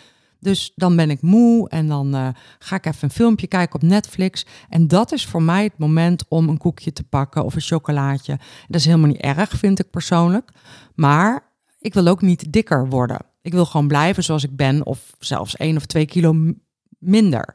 Dus 0.41 0.73
dan 0.75 0.97
ben 0.97 1.11
ik 1.11 1.23
moe 1.23 1.69
en 1.69 1.89
dan 1.89 2.15
uh, 2.15 2.29
ga 2.59 2.77
ik 2.77 2.87
even 2.87 3.05
een 3.05 3.11
filmpje 3.11 3.47
kijken 3.47 3.75
op 3.75 3.83
Netflix. 3.83 4.47
En 4.69 4.89
dat 4.89 5.13
is 5.13 5.27
voor 5.27 5.43
mij 5.43 5.63
het 5.63 5.79
moment 5.79 6.25
om 6.29 6.49
een 6.49 6.59
koekje 6.59 6.93
te 6.93 7.03
pakken 7.03 7.45
of 7.45 7.55
een 7.55 7.61
chocolaatje. 7.61 8.39
Dat 8.67 8.81
is 8.81 8.85
helemaal 8.85 9.09
niet 9.09 9.21
erg, 9.21 9.51
vind 9.51 9.79
ik 9.79 9.91
persoonlijk. 9.91 10.51
Maar 10.95 11.53
ik 11.79 11.95
wil 11.95 12.07
ook 12.07 12.23
niet 12.23 12.53
dikker 12.53 12.89
worden. 12.89 13.19
Ik 13.43 13.53
wil 13.53 13.65
gewoon 13.67 13.89
blijven 13.89 14.25
zoals 14.25 14.45
ik 14.45 14.57
ben, 14.57 14.87
of 14.87 15.13
zelfs 15.19 15.57
één 15.57 15.77
of 15.77 15.87
twee 15.87 16.07
kilo 16.07 16.53
minder. 16.99 17.55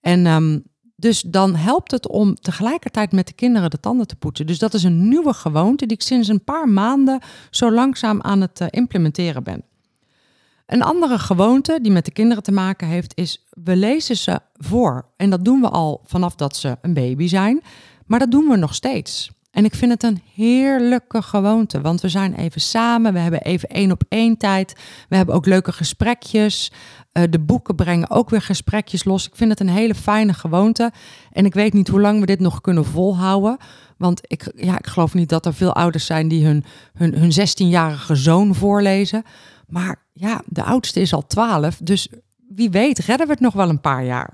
En 0.00 0.26
um, 0.26 0.62
dus 1.00 1.20
dan 1.20 1.54
helpt 1.54 1.90
het 1.90 2.08
om 2.08 2.34
tegelijkertijd 2.34 3.12
met 3.12 3.26
de 3.26 3.32
kinderen 3.32 3.70
de 3.70 3.80
tanden 3.80 4.06
te 4.06 4.16
poetsen. 4.16 4.46
Dus 4.46 4.58
dat 4.58 4.74
is 4.74 4.82
een 4.82 5.08
nieuwe 5.08 5.32
gewoonte 5.32 5.86
die 5.86 5.96
ik 5.96 6.02
sinds 6.02 6.28
een 6.28 6.44
paar 6.44 6.68
maanden 6.68 7.20
zo 7.50 7.72
langzaam 7.72 8.22
aan 8.22 8.40
het 8.40 8.60
uh, 8.60 8.68
implementeren 8.70 9.42
ben. 9.42 9.64
Een 10.66 10.82
andere 10.82 11.18
gewoonte 11.18 11.78
die 11.82 11.92
met 11.92 12.04
de 12.04 12.10
kinderen 12.10 12.42
te 12.42 12.52
maken 12.52 12.88
heeft, 12.88 13.16
is 13.16 13.46
we 13.64 13.76
lezen 13.76 14.16
ze 14.16 14.40
voor. 14.56 15.04
En 15.16 15.30
dat 15.30 15.44
doen 15.44 15.60
we 15.60 15.68
al 15.68 16.00
vanaf 16.04 16.34
dat 16.34 16.56
ze 16.56 16.78
een 16.82 16.94
baby 16.94 17.26
zijn, 17.26 17.62
maar 18.06 18.18
dat 18.18 18.30
doen 18.30 18.48
we 18.48 18.56
nog 18.56 18.74
steeds. 18.74 19.30
En 19.58 19.64
ik 19.64 19.74
vind 19.74 19.92
het 19.92 20.02
een 20.02 20.22
heerlijke 20.34 21.22
gewoonte, 21.22 21.80
want 21.80 22.00
we 22.00 22.08
zijn 22.08 22.34
even 22.34 22.60
samen, 22.60 23.12
we 23.12 23.18
hebben 23.18 23.42
even 23.42 23.68
één 23.68 23.90
op 23.90 24.02
één 24.08 24.36
tijd, 24.36 24.74
we 25.08 25.16
hebben 25.16 25.34
ook 25.34 25.46
leuke 25.46 25.72
gesprekjes. 25.72 26.72
Uh, 27.12 27.22
de 27.30 27.38
boeken 27.38 27.74
brengen 27.74 28.10
ook 28.10 28.30
weer 28.30 28.42
gesprekjes 28.42 29.04
los. 29.04 29.26
Ik 29.26 29.36
vind 29.36 29.50
het 29.50 29.60
een 29.60 29.68
hele 29.68 29.94
fijne 29.94 30.32
gewoonte. 30.32 30.92
En 31.32 31.44
ik 31.44 31.54
weet 31.54 31.72
niet 31.72 31.88
hoe 31.88 32.00
lang 32.00 32.20
we 32.20 32.26
dit 32.26 32.40
nog 32.40 32.60
kunnen 32.60 32.84
volhouden. 32.84 33.56
Want 33.96 34.20
ik, 34.22 34.52
ja, 34.56 34.78
ik 34.78 34.86
geloof 34.86 35.14
niet 35.14 35.28
dat 35.28 35.46
er 35.46 35.54
veel 35.54 35.74
ouders 35.74 36.06
zijn 36.06 36.28
die 36.28 36.44
hun, 36.44 36.64
hun, 36.92 37.14
hun 37.14 37.32
16-jarige 37.32 38.14
zoon 38.14 38.54
voorlezen. 38.54 39.22
Maar 39.66 39.96
ja, 40.12 40.42
de 40.46 40.62
oudste 40.62 41.00
is 41.00 41.12
al 41.12 41.26
12. 41.26 41.76
Dus 41.82 42.08
wie 42.48 42.70
weet, 42.70 42.98
redden 42.98 43.26
we 43.26 43.32
het 43.32 43.42
nog 43.42 43.54
wel 43.54 43.68
een 43.68 43.80
paar 43.80 44.04
jaar. 44.04 44.30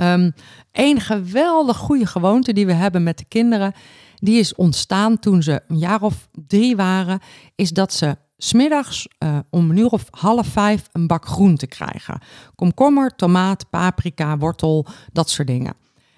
Um, 0.00 0.34
een 0.72 1.00
geweldig 1.00 1.76
goede 1.76 2.06
gewoonte 2.06 2.52
die 2.52 2.66
we 2.66 2.72
hebben 2.72 3.02
met 3.02 3.18
de 3.18 3.24
kinderen, 3.28 3.74
die 4.16 4.38
is 4.38 4.54
ontstaan 4.54 5.18
toen 5.18 5.42
ze 5.42 5.62
een 5.68 5.78
jaar 5.78 6.02
of 6.02 6.28
drie 6.46 6.76
waren, 6.76 7.20
is 7.54 7.70
dat 7.70 7.92
ze 7.92 8.16
smiddags 8.36 9.08
uh, 9.18 9.38
om 9.50 9.70
een 9.70 9.76
uur 9.76 9.90
of 9.90 10.04
half 10.10 10.46
vijf 10.46 10.88
een 10.92 11.06
bak 11.06 11.26
groente 11.26 11.66
krijgen. 11.66 12.20
Komkommer, 12.54 13.16
tomaat, 13.16 13.70
paprika, 13.70 14.38
wortel, 14.38 14.86
dat 15.12 15.30
soort 15.30 15.48
dingen. 15.48 15.74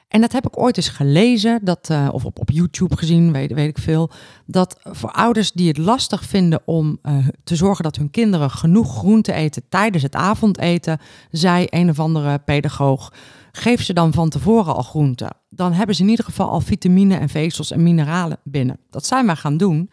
En 0.08 0.20
dat 0.20 0.32
heb 0.32 0.46
ik 0.46 0.58
ooit 0.58 0.76
eens 0.76 0.88
gelezen, 0.88 1.60
dat, 1.62 1.88
uh, 1.92 2.08
of 2.12 2.24
op, 2.24 2.38
op 2.38 2.50
YouTube 2.50 2.96
gezien, 2.96 3.32
weet, 3.32 3.52
weet 3.52 3.68
ik 3.68 3.78
veel. 3.78 4.10
Dat 4.46 4.78
voor 4.82 5.10
ouders 5.10 5.52
die 5.52 5.68
het 5.68 5.78
lastig 5.78 6.24
vinden 6.24 6.62
om 6.64 6.98
uh, 7.02 7.26
te 7.44 7.56
zorgen 7.56 7.84
dat 7.84 7.96
hun 7.96 8.10
kinderen 8.10 8.50
genoeg 8.50 8.96
groente 8.96 9.32
eten 9.32 9.62
tijdens 9.68 10.02
het 10.02 10.14
avondeten, 10.14 10.98
zei 11.30 11.66
een 11.70 11.90
of 11.90 12.00
andere 12.00 12.38
pedagoog, 12.38 13.12
geef 13.56 13.82
ze 13.82 13.92
dan 13.92 14.12
van 14.12 14.28
tevoren 14.28 14.74
al 14.74 14.82
groente. 14.82 15.30
Dan 15.48 15.72
hebben 15.72 15.94
ze 15.94 16.02
in 16.02 16.08
ieder 16.08 16.24
geval 16.24 16.50
al 16.50 16.60
vitamine 16.60 17.16
en 17.16 17.28
vezels 17.28 17.70
en 17.70 17.82
mineralen 17.82 18.38
binnen. 18.44 18.78
Dat 18.90 19.06
zijn 19.06 19.26
wij 19.26 19.36
gaan 19.36 19.56
doen. 19.56 19.90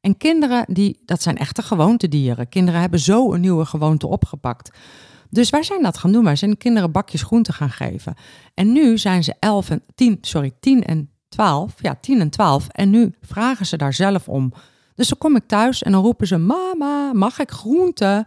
En 0.00 0.16
kinderen, 0.16 0.64
die, 0.68 1.02
dat 1.04 1.22
zijn 1.22 1.36
echte 1.36 1.62
gewoontedieren. 1.62 2.48
Kinderen 2.48 2.80
hebben 2.80 3.00
zo 3.00 3.32
een 3.32 3.40
nieuwe 3.40 3.64
gewoonte 3.64 4.06
opgepakt. 4.06 4.70
Dus 5.30 5.50
wij 5.50 5.62
zijn 5.62 5.82
dat 5.82 5.98
gaan 5.98 6.12
doen. 6.12 6.24
Wij 6.24 6.36
zijn 6.36 6.56
kinderen 6.56 6.92
bakjes 6.92 7.22
groente 7.22 7.52
gaan 7.52 7.70
geven. 7.70 8.14
En 8.54 8.72
nu 8.72 8.98
zijn 8.98 9.24
ze 9.24 9.34
11 9.38 9.70
en 9.70 9.82
10, 9.94 10.18
sorry, 10.20 10.52
10 10.60 10.84
en 10.84 11.10
12. 11.28 11.74
Ja, 11.78 11.94
10 12.00 12.20
en 12.20 12.30
12. 12.30 12.68
En 12.68 12.90
nu 12.90 13.14
vragen 13.20 13.66
ze 13.66 13.76
daar 13.76 13.94
zelf 13.94 14.28
om. 14.28 14.52
Dus 14.94 15.08
dan 15.08 15.18
kom 15.18 15.36
ik 15.36 15.46
thuis 15.46 15.82
en 15.82 15.92
dan 15.92 16.02
roepen 16.02 16.26
ze: 16.26 16.36
Mama, 16.36 17.12
mag 17.12 17.38
ik 17.38 17.50
groente? 17.50 18.26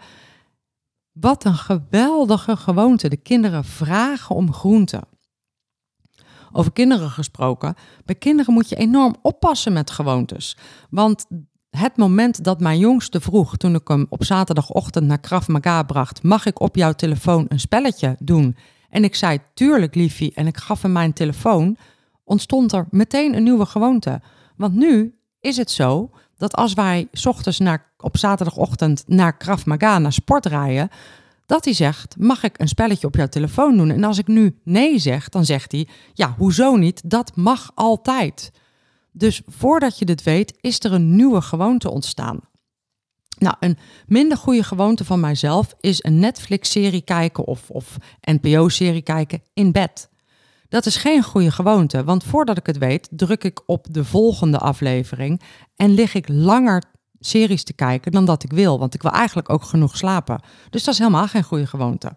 Wat 1.13 1.45
een 1.45 1.55
geweldige 1.55 2.57
gewoonte. 2.57 3.09
De 3.09 3.17
kinderen 3.17 3.63
vragen 3.63 4.35
om 4.35 4.53
groente. 4.53 5.03
Over 6.51 6.71
kinderen 6.71 7.09
gesproken. 7.09 7.75
Bij 8.05 8.15
kinderen 8.15 8.53
moet 8.53 8.69
je 8.69 8.75
enorm 8.75 9.15
oppassen 9.21 9.73
met 9.73 9.91
gewoontes. 9.91 10.57
Want 10.89 11.25
het 11.69 11.97
moment 11.97 12.43
dat 12.43 12.59
mijn 12.59 12.79
jongste 12.79 13.21
vroeg, 13.21 13.57
toen 13.57 13.75
ik 13.75 13.87
hem 13.87 14.05
op 14.09 14.23
zaterdagochtend 14.23 15.05
naar 15.05 15.19
Krav 15.19 15.47
Maga 15.47 15.83
bracht, 15.83 16.23
mag 16.23 16.45
ik 16.45 16.59
op 16.59 16.75
jouw 16.75 16.93
telefoon 16.93 17.45
een 17.47 17.59
spelletje 17.59 18.15
doen? 18.19 18.55
En 18.89 19.03
ik 19.03 19.15
zei, 19.15 19.39
tuurlijk 19.53 19.95
liefie, 19.95 20.33
en 20.33 20.47
ik 20.47 20.57
gaf 20.57 20.81
hem 20.81 20.91
mijn 20.91 21.13
telefoon, 21.13 21.77
ontstond 22.23 22.71
er 22.71 22.87
meteen 22.89 23.35
een 23.35 23.43
nieuwe 23.43 23.65
gewoonte. 23.65 24.21
Want 24.55 24.73
nu 24.73 25.15
is 25.39 25.57
het 25.57 25.71
zo 25.71 26.11
dat 26.43 26.55
als 26.55 26.73
wij 26.73 27.07
ochtends 27.23 27.59
naar, 27.59 27.93
op 27.97 28.17
zaterdagochtend 28.17 29.03
naar 29.07 29.37
Krav 29.37 29.65
Maga, 29.65 29.99
naar 29.99 30.13
sport 30.13 30.45
rijden, 30.45 30.89
dat 31.45 31.65
hij 31.65 31.73
zegt, 31.73 32.15
mag 32.17 32.43
ik 32.43 32.59
een 32.59 32.67
spelletje 32.67 33.07
op 33.07 33.15
jouw 33.15 33.27
telefoon 33.27 33.77
doen? 33.77 33.89
En 33.89 34.03
als 34.03 34.17
ik 34.17 34.27
nu 34.27 34.59
nee 34.63 34.99
zeg, 34.99 35.29
dan 35.29 35.45
zegt 35.45 35.71
hij, 35.71 35.87
ja, 36.13 36.35
hoezo 36.37 36.75
niet? 36.75 37.01
Dat 37.05 37.35
mag 37.35 37.71
altijd. 37.75 38.51
Dus 39.11 39.41
voordat 39.47 39.99
je 39.99 40.05
dit 40.05 40.23
weet, 40.23 40.57
is 40.61 40.83
er 40.83 40.93
een 40.93 41.15
nieuwe 41.15 41.41
gewoonte 41.41 41.91
ontstaan. 41.91 42.39
Nou, 43.37 43.55
een 43.59 43.77
minder 44.07 44.37
goede 44.37 44.63
gewoonte 44.63 45.05
van 45.05 45.19
mijzelf 45.19 45.73
is 45.79 46.03
een 46.03 46.19
Netflix-serie 46.19 47.01
kijken 47.01 47.45
of, 47.45 47.69
of 47.69 47.97
NPO-serie 48.21 49.01
kijken 49.01 49.41
in 49.53 49.71
bed. 49.71 50.09
Dat 50.73 50.85
is 50.85 50.95
geen 50.95 51.23
goede 51.23 51.51
gewoonte, 51.51 52.03
want 52.03 52.23
voordat 52.23 52.57
ik 52.57 52.65
het 52.65 52.77
weet, 52.77 53.07
druk 53.11 53.43
ik 53.43 53.61
op 53.65 53.87
de 53.89 54.05
volgende 54.05 54.57
aflevering 54.57 55.41
en 55.75 55.93
lig 55.93 56.13
ik 56.13 56.27
langer 56.27 56.83
series 57.19 57.63
te 57.63 57.73
kijken 57.73 58.11
dan 58.11 58.25
dat 58.25 58.43
ik 58.43 58.51
wil, 58.51 58.79
want 58.79 58.93
ik 58.93 59.01
wil 59.01 59.11
eigenlijk 59.11 59.49
ook 59.49 59.63
genoeg 59.63 59.97
slapen. 59.97 60.41
Dus 60.69 60.83
dat 60.83 60.93
is 60.93 60.99
helemaal 60.99 61.27
geen 61.27 61.43
goede 61.43 61.67
gewoonte. 61.67 62.11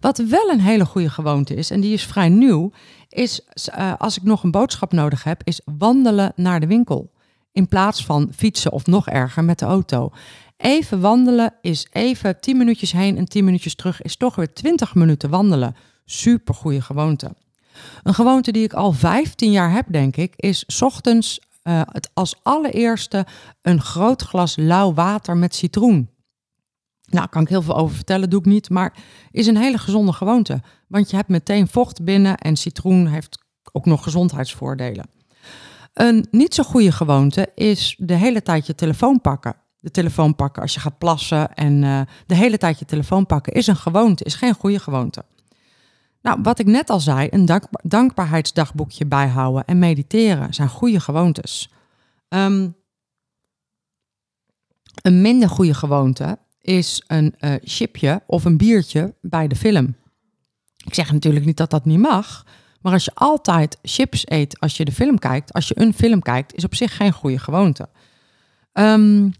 Wat 0.00 0.18
wel 0.18 0.50
een 0.50 0.60
hele 0.60 0.84
goede 0.84 1.10
gewoonte 1.10 1.54
is, 1.54 1.70
en 1.70 1.80
die 1.80 1.92
is 1.92 2.04
vrij 2.04 2.28
nieuw, 2.28 2.70
is 3.08 3.40
uh, 3.78 3.92
als 3.98 4.16
ik 4.16 4.22
nog 4.22 4.42
een 4.42 4.50
boodschap 4.50 4.92
nodig 4.92 5.24
heb, 5.24 5.40
is 5.44 5.60
wandelen 5.78 6.32
naar 6.36 6.60
de 6.60 6.66
winkel. 6.66 7.12
In 7.52 7.68
plaats 7.68 8.04
van 8.04 8.32
fietsen 8.36 8.72
of 8.72 8.86
nog 8.86 9.08
erger 9.08 9.44
met 9.44 9.58
de 9.58 9.66
auto. 9.66 10.10
Even 10.56 11.00
wandelen 11.00 11.54
is 11.60 11.88
even 11.92 12.40
10 12.40 12.56
minuutjes 12.56 12.92
heen 12.92 13.16
en 13.16 13.24
10 13.24 13.44
minuutjes 13.44 13.74
terug, 13.74 14.02
is 14.02 14.16
toch 14.16 14.34
weer 14.34 14.52
20 14.52 14.94
minuten 14.94 15.30
wandelen. 15.30 15.76
Super 16.04 16.54
goede 16.54 16.80
gewoonte. 16.80 17.34
Een 18.02 18.14
gewoonte 18.14 18.52
die 18.52 18.64
ik 18.64 18.72
al 18.72 18.92
15 18.92 19.50
jaar 19.50 19.72
heb, 19.72 19.86
denk 19.88 20.16
ik, 20.16 20.32
is 20.36 20.80
ochtends 20.80 21.40
uh, 21.64 21.80
het 21.84 22.10
als 22.14 22.34
allereerste 22.42 23.26
een 23.62 23.80
groot 23.80 24.22
glas 24.22 24.56
lauw 24.56 24.94
water 24.94 25.36
met 25.36 25.54
citroen. 25.54 26.10
Nou, 27.04 27.28
kan 27.28 27.42
ik 27.42 27.48
heel 27.48 27.62
veel 27.62 27.76
over 27.76 27.96
vertellen, 27.96 28.30
doe 28.30 28.40
ik 28.40 28.46
niet, 28.46 28.70
maar 28.70 28.96
is 29.30 29.46
een 29.46 29.56
hele 29.56 29.78
gezonde 29.78 30.12
gewoonte. 30.12 30.60
Want 30.88 31.10
je 31.10 31.16
hebt 31.16 31.28
meteen 31.28 31.68
vocht 31.68 32.04
binnen 32.04 32.36
en 32.38 32.56
citroen 32.56 33.06
heeft 33.06 33.38
ook 33.72 33.84
nog 33.84 34.02
gezondheidsvoordelen. 34.02 35.10
Een 35.92 36.26
niet 36.30 36.54
zo 36.54 36.62
goede 36.62 36.92
gewoonte 36.92 37.50
is 37.54 37.94
de 37.98 38.14
hele 38.14 38.42
tijd 38.42 38.66
je 38.66 38.74
telefoon 38.74 39.20
pakken. 39.20 39.56
De 39.80 39.90
telefoon 39.90 40.34
pakken 40.34 40.62
als 40.62 40.74
je 40.74 40.80
gaat 40.80 40.98
plassen 40.98 41.54
en 41.54 41.82
uh, 41.82 42.00
de 42.26 42.34
hele 42.34 42.58
tijd 42.58 42.78
je 42.78 42.84
telefoon 42.84 43.26
pakken 43.26 43.52
is 43.52 43.66
een 43.66 43.76
gewoonte, 43.76 44.24
is 44.24 44.34
geen 44.34 44.54
goede 44.54 44.78
gewoonte. 44.78 45.24
Nou, 46.28 46.40
wat 46.42 46.58
ik 46.58 46.66
net 46.66 46.90
al 46.90 47.00
zei, 47.00 47.28
een 47.30 47.44
dank 47.44 47.64
dankbaarheidsdagboekje 47.82 49.06
bijhouden 49.06 49.64
en 49.64 49.78
mediteren 49.78 50.54
zijn 50.54 50.68
goede 50.68 51.00
gewoontes. 51.00 51.70
Um, 52.28 52.76
een 55.02 55.20
minder 55.20 55.48
goede 55.48 55.74
gewoonte 55.74 56.38
is 56.60 57.04
een 57.06 57.34
uh, 57.40 57.54
chipje 57.62 58.22
of 58.26 58.44
een 58.44 58.56
biertje 58.56 59.14
bij 59.20 59.48
de 59.48 59.56
film. 59.56 59.96
Ik 60.84 60.94
zeg 60.94 61.12
natuurlijk 61.12 61.44
niet 61.44 61.56
dat 61.56 61.70
dat 61.70 61.84
niet 61.84 61.98
mag, 61.98 62.46
maar 62.80 62.92
als 62.92 63.04
je 63.04 63.14
altijd 63.14 63.78
chips 63.82 64.22
eet 64.30 64.60
als 64.60 64.76
je 64.76 64.84
de 64.84 64.92
film 64.92 65.18
kijkt, 65.18 65.52
als 65.52 65.68
je 65.68 65.80
een 65.80 65.94
film 65.94 66.20
kijkt, 66.20 66.54
is 66.54 66.64
op 66.64 66.74
zich 66.74 66.96
geen 66.96 67.12
goede 67.12 67.38
gewoonte. 67.38 67.88
Um, 68.72 69.32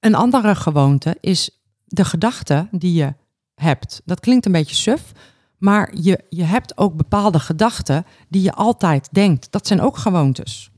een 0.00 0.14
andere 0.14 0.54
gewoonte 0.54 1.16
is 1.20 1.60
de 1.84 2.04
gedachte 2.04 2.68
die 2.70 2.94
je 2.94 3.14
hebt. 3.54 4.02
Dat 4.04 4.20
klinkt 4.20 4.46
een 4.46 4.52
beetje 4.52 4.76
suf, 4.76 5.12
maar 5.60 5.90
je, 5.94 6.24
je 6.28 6.44
hebt 6.44 6.78
ook 6.78 6.96
bepaalde 6.96 7.40
gedachten 7.40 8.06
die 8.28 8.42
je 8.42 8.52
altijd 8.52 9.08
denkt. 9.12 9.52
Dat 9.52 9.66
zijn 9.66 9.80
ook 9.80 9.96
gewoontes. 9.96 10.70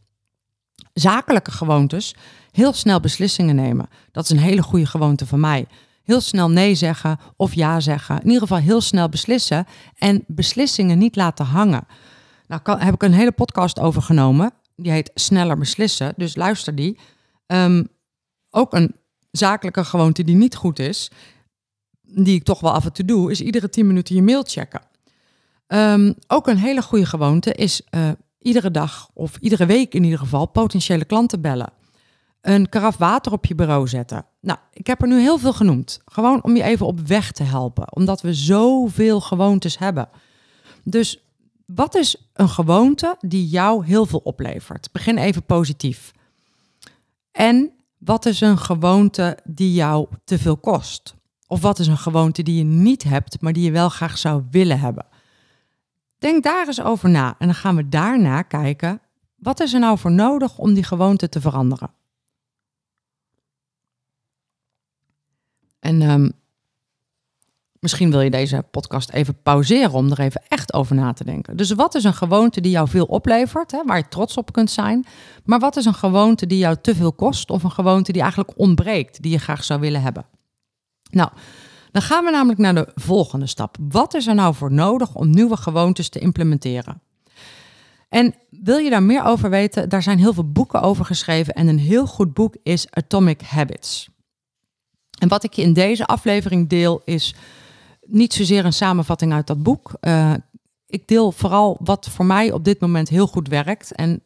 Zakelijke 0.93 1.51
gewoontes, 1.51 2.15
heel 2.51 2.73
snel 2.73 3.01
beslissingen 3.01 3.55
nemen. 3.55 3.89
Dat 4.13 4.25
is 4.25 4.31
een 4.31 4.39
hele 4.39 4.63
goede 4.63 4.87
gewoonte 4.87 5.27
van 5.27 5.41
mij. 5.41 5.67
Heel 6.03 6.21
snel 6.21 6.51
nee 6.51 6.75
zeggen 6.75 7.19
of 7.37 7.55
ja 7.55 7.81
zeggen. 7.81 8.17
In 8.17 8.27
ieder 8.27 8.41
geval 8.41 8.59
heel 8.59 8.81
snel 8.81 9.09
beslissen 9.09 9.67
en 9.99 10.25
beslissingen 10.27 10.99
niet 10.99 11.17
laten 11.17 11.45
hangen. 11.45 11.87
Nou 12.47 12.63
kan, 12.63 12.81
heb 12.81 12.95
ik 12.95 13.03
een 13.03 13.13
hele 13.13 13.33
podcast 13.33 13.79
over 13.79 14.03
genomen. 14.03 14.53
Die 14.77 14.93
heet 14.93 15.11
Sneller 15.15 15.59
beslissen, 15.59 16.13
dus 16.17 16.37
luister 16.37 16.75
die. 16.75 16.99
Um, 17.47 17.89
ook 18.51 18.73
een 18.73 18.95
zakelijke 19.31 19.85
gewoonte 19.85 20.25
die 20.25 20.37
niet 20.37 20.57
goed 20.57 20.79
is, 20.79 21.11
die 22.15 22.35
ik 22.35 22.45
toch 22.45 22.61
wel 22.61 22.73
af 22.73 22.85
en 22.85 22.93
toe 22.93 23.05
doe, 23.05 23.31
is 23.31 23.41
iedere 23.41 23.69
10 23.69 23.87
minuten 23.87 24.15
je 24.15 24.23
mail 24.23 24.43
checken. 24.43 24.81
Um, 25.67 26.15
ook 26.27 26.47
een 26.47 26.57
hele 26.57 26.83
goede 26.83 27.07
gewoonte 27.07 27.55
is 27.55 27.83
uh, 27.91 28.09
iedere 28.39 28.71
dag 28.71 29.11
of 29.15 29.37
iedere 29.41 29.67
week 29.67 29.95
in 29.95 30.05
ieder 30.05 30.19
geval 30.19 30.47
potentiële 30.47 31.05
klanten 31.05 31.41
bellen. 31.41 31.73
een 32.41 32.69
karaf 32.69 32.97
water 32.97 33.33
op 33.33 33.47
je 33.47 33.55
bureau 33.55 33.89
zetten. 33.89 34.25
Nou, 34.41 34.59
ik 34.73 34.87
heb 34.87 35.03
er 35.03 35.09
nu 35.09 35.21
heel 35.21 35.39
veel 35.39 35.53
genoemd. 35.53 36.01
Gewoon 36.05 36.43
om 36.43 36.57
je 36.57 36.63
even 36.63 36.87
op 36.87 37.01
weg 37.01 37.33
te 37.33 37.43
helpen, 37.43 37.97
omdat 37.97 38.21
we 38.21 38.35
zoveel 38.35 39.21
gewoontes 39.21 39.79
hebben. 39.79 40.09
Dus 40.85 41.19
wat 41.67 41.95
is 41.95 42.31
een 42.33 42.49
gewoonte 42.49 43.17
die 43.21 43.49
jou 43.49 43.87
heel 43.87 44.07
veel 44.07 44.21
oplevert? 44.25 44.89
Begin 44.93 45.19
even 45.19 45.45
positief. 45.45 46.13
En 47.33 47.73
wat 47.99 48.27
is 48.27 48.41
een 48.41 48.59
gewoonte 48.59 49.39
die 49.45 49.73
jou 49.73 50.07
te 50.25 50.39
veel 50.39 50.57
kost? 50.57 51.15
Of 51.53 51.61
wat 51.61 51.79
is 51.79 51.87
een 51.87 51.99
gewoonte 51.99 52.43
die 52.43 52.57
je 52.57 52.65
niet 52.65 53.03
hebt, 53.03 53.41
maar 53.41 53.53
die 53.53 53.65
je 53.65 53.71
wel 53.71 53.89
graag 53.89 54.19
zou 54.19 54.43
willen 54.51 54.81
hebben? 54.81 55.07
Denk 56.19 56.43
daar 56.43 56.67
eens 56.67 56.83
over 56.83 57.11
na 57.11 57.35
en 57.39 57.47
dan 57.47 57.55
gaan 57.55 57.77
we 57.77 57.89
daarna 57.89 58.43
kijken, 58.43 59.01
wat 59.37 59.61
is 59.61 59.73
er 59.73 59.81
nou 59.81 59.99
voor 59.99 60.13
nodig 60.13 60.59
om 60.59 60.75
die 60.75 60.83
gewoonte 60.83 61.29
te 61.29 61.41
veranderen? 61.41 61.91
En 65.79 66.03
um, 66.03 66.33
misschien 67.79 68.11
wil 68.11 68.21
je 68.21 68.31
deze 68.31 68.65
podcast 68.71 69.11
even 69.11 69.43
pauzeren 69.43 69.93
om 69.93 70.11
er 70.11 70.21
even 70.21 70.43
echt 70.49 70.73
over 70.73 70.95
na 70.95 71.13
te 71.13 71.25
denken. 71.25 71.57
Dus 71.57 71.71
wat 71.71 71.95
is 71.95 72.05
een 72.05 72.15
gewoonte 72.15 72.61
die 72.61 72.71
jou 72.71 72.89
veel 72.89 73.07
oplevert, 73.07 73.71
hè, 73.71 73.83
waar 73.85 73.97
je 73.97 74.09
trots 74.09 74.37
op 74.37 74.53
kunt 74.53 74.71
zijn? 74.71 75.07
Maar 75.45 75.59
wat 75.59 75.77
is 75.77 75.85
een 75.85 75.95
gewoonte 75.95 76.47
die 76.47 76.59
jou 76.59 76.77
te 76.83 76.95
veel 76.95 77.13
kost 77.13 77.51
of 77.51 77.63
een 77.63 77.71
gewoonte 77.71 78.13
die 78.13 78.23
eigenlijk 78.23 78.59
ontbreekt, 78.59 79.23
die 79.23 79.33
je 79.33 79.39
graag 79.39 79.65
zou 79.65 79.81
willen 79.81 80.03
hebben? 80.03 80.27
Nou, 81.13 81.31
dan 81.91 82.03
gaan 82.03 82.25
we 82.25 82.31
namelijk 82.31 82.59
naar 82.59 82.75
de 82.75 82.89
volgende 82.95 83.47
stap. 83.47 83.77
Wat 83.89 84.15
is 84.15 84.27
er 84.27 84.35
nou 84.35 84.55
voor 84.55 84.73
nodig 84.73 85.15
om 85.15 85.31
nieuwe 85.31 85.57
gewoontes 85.57 86.09
te 86.09 86.19
implementeren? 86.19 87.01
En 88.09 88.35
wil 88.51 88.79
je 88.79 88.91
daar 88.91 89.03
meer 89.03 89.25
over 89.25 89.51
weten? 89.51 89.89
Daar 89.89 90.03
zijn 90.03 90.19
heel 90.19 90.33
veel 90.33 90.53
boeken 90.53 90.81
over 90.81 91.05
geschreven 91.05 91.55
en 91.55 91.69
een 91.69 91.79
heel 91.79 92.07
goed 92.07 92.35
boek 92.35 92.57
is 92.63 92.91
Atomic 92.91 93.41
Habits. 93.41 94.09
En 95.19 95.29
wat 95.29 95.45
ik 95.45 95.53
je 95.53 95.63
in 95.63 95.73
deze 95.73 96.07
aflevering 96.07 96.69
deel 96.69 97.03
is 97.05 97.35
niet 98.07 98.33
zozeer 98.33 98.65
een 98.65 98.73
samenvatting 98.73 99.33
uit 99.33 99.47
dat 99.47 99.63
boek. 99.63 99.91
Uh, 100.01 100.33
ik 100.87 101.09
deel 101.09 101.33
vooral 101.33 101.79
wat 101.83 102.09
voor 102.09 102.25
mij 102.25 102.53
op 102.53 102.65
dit 102.65 102.81
moment 102.81 103.09
heel 103.09 103.27
goed 103.27 103.49
werkt 103.49 103.93
en 103.93 104.23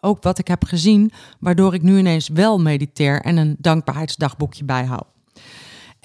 ook 0.00 0.22
wat 0.22 0.38
ik 0.38 0.48
heb 0.48 0.64
gezien, 0.64 1.12
waardoor 1.40 1.74
ik 1.74 1.82
nu 1.82 1.98
ineens 1.98 2.28
wel 2.28 2.60
mediteer 2.60 3.20
en 3.20 3.36
een 3.36 3.56
dankbaarheidsdagboekje 3.58 4.64
bijhoud. 4.64 5.15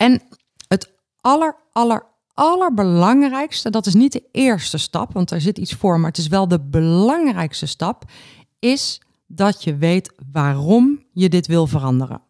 En 0.02 0.22
het 0.68 0.92
aller, 1.20 1.56
aller, 1.72 2.06
allerbelangrijkste, 2.34 3.70
dat 3.70 3.86
is 3.86 3.94
niet 3.94 4.12
de 4.12 4.24
eerste 4.32 4.78
stap, 4.78 5.14
want 5.14 5.32
er 5.32 5.42
zit 5.42 5.58
iets 5.58 5.74
voor, 5.74 6.00
maar 6.00 6.10
het 6.10 6.18
is 6.18 6.28
wel 6.28 6.48
de 6.48 6.60
belangrijkste 6.60 7.66
stap, 7.66 8.04
is 8.60 9.02
dat 9.28 9.64
je 9.64 9.76
weet 9.76 10.14
waarom 10.32 11.06
je 11.12 11.30
dit 11.30 11.48
wil 11.48 11.68
veranderen. 11.68 12.22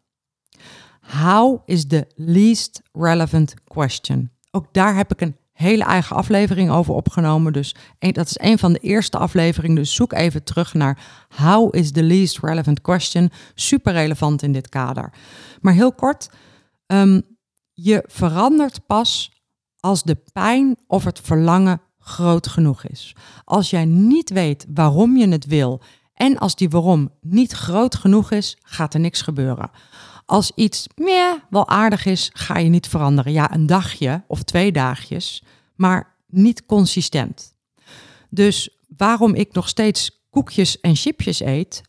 How 1.01 1.61
is 1.65 1.87
the 1.87 2.07
least 2.15 2.81
relevant 2.91 3.53
question? 3.63 4.31
Ook 4.51 4.65
daar 4.71 4.95
heb 4.95 5.11
ik 5.11 5.21
een 5.21 5.35
hele 5.51 5.83
eigen 5.83 6.15
aflevering 6.15 6.69
over 6.71 6.93
opgenomen. 6.93 7.53
Dus 7.53 7.75
dat 7.99 8.27
is 8.27 8.39
een 8.39 8.59
van 8.59 8.73
de 8.73 8.79
eerste 8.79 9.17
afleveringen. 9.17 9.75
Dus 9.75 9.95
zoek 9.95 10.13
even 10.13 10.43
terug 10.43 10.73
naar 10.73 11.25
How 11.35 11.75
is 11.75 11.91
the 11.91 12.03
least 12.03 12.39
relevant 12.39 12.81
question? 12.81 13.31
Super 13.55 13.93
relevant 13.93 14.41
in 14.41 14.51
dit 14.51 14.69
kader. 14.69 15.13
Maar 15.61 15.73
heel 15.73 15.93
kort, 15.93 16.29
um, 16.87 17.30
je 17.73 18.03
verandert 18.07 18.85
pas 18.85 19.31
als 19.79 20.03
de 20.03 20.17
pijn 20.33 20.77
of 20.87 21.03
het 21.03 21.19
verlangen 21.19 21.81
groot 21.99 22.47
genoeg 22.47 22.83
is. 22.83 23.15
Als 23.43 23.69
jij 23.69 23.85
niet 23.85 24.29
weet 24.29 24.65
waarom 24.73 25.17
je 25.17 25.27
het 25.27 25.45
wil 25.45 25.81
en 26.13 26.37
als 26.37 26.55
die 26.55 26.69
waarom 26.69 27.09
niet 27.21 27.51
groot 27.51 27.95
genoeg 27.95 28.31
is, 28.31 28.57
gaat 28.61 28.93
er 28.93 28.99
niks 28.99 29.21
gebeuren. 29.21 29.71
Als 30.25 30.51
iets 30.55 30.87
meer 30.95 31.45
wel 31.49 31.67
aardig 31.67 32.05
is, 32.05 32.29
ga 32.33 32.57
je 32.57 32.69
niet 32.69 32.87
veranderen. 32.87 33.31
Ja, 33.31 33.53
een 33.53 33.65
dagje 33.65 34.23
of 34.27 34.43
twee 34.43 34.71
dagjes, 34.71 35.43
maar 35.75 36.15
niet 36.27 36.65
consistent. 36.65 37.55
Dus 38.29 38.79
waarom 38.97 39.35
ik 39.35 39.53
nog 39.53 39.67
steeds 39.67 40.25
koekjes 40.29 40.79
en 40.79 40.95
chipjes 40.95 41.39
eet, 41.39 41.81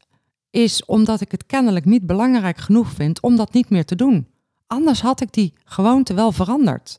is 0.50 0.84
omdat 0.84 1.20
ik 1.20 1.30
het 1.30 1.46
kennelijk 1.46 1.84
niet 1.84 2.06
belangrijk 2.06 2.58
genoeg 2.58 2.90
vind 2.90 3.20
om 3.20 3.36
dat 3.36 3.52
niet 3.52 3.70
meer 3.70 3.84
te 3.84 3.94
doen. 3.94 4.31
Anders 4.72 5.00
had 5.00 5.20
ik 5.20 5.32
die 5.32 5.54
gewoonte 5.64 6.14
wel 6.14 6.32
veranderd. 6.32 6.98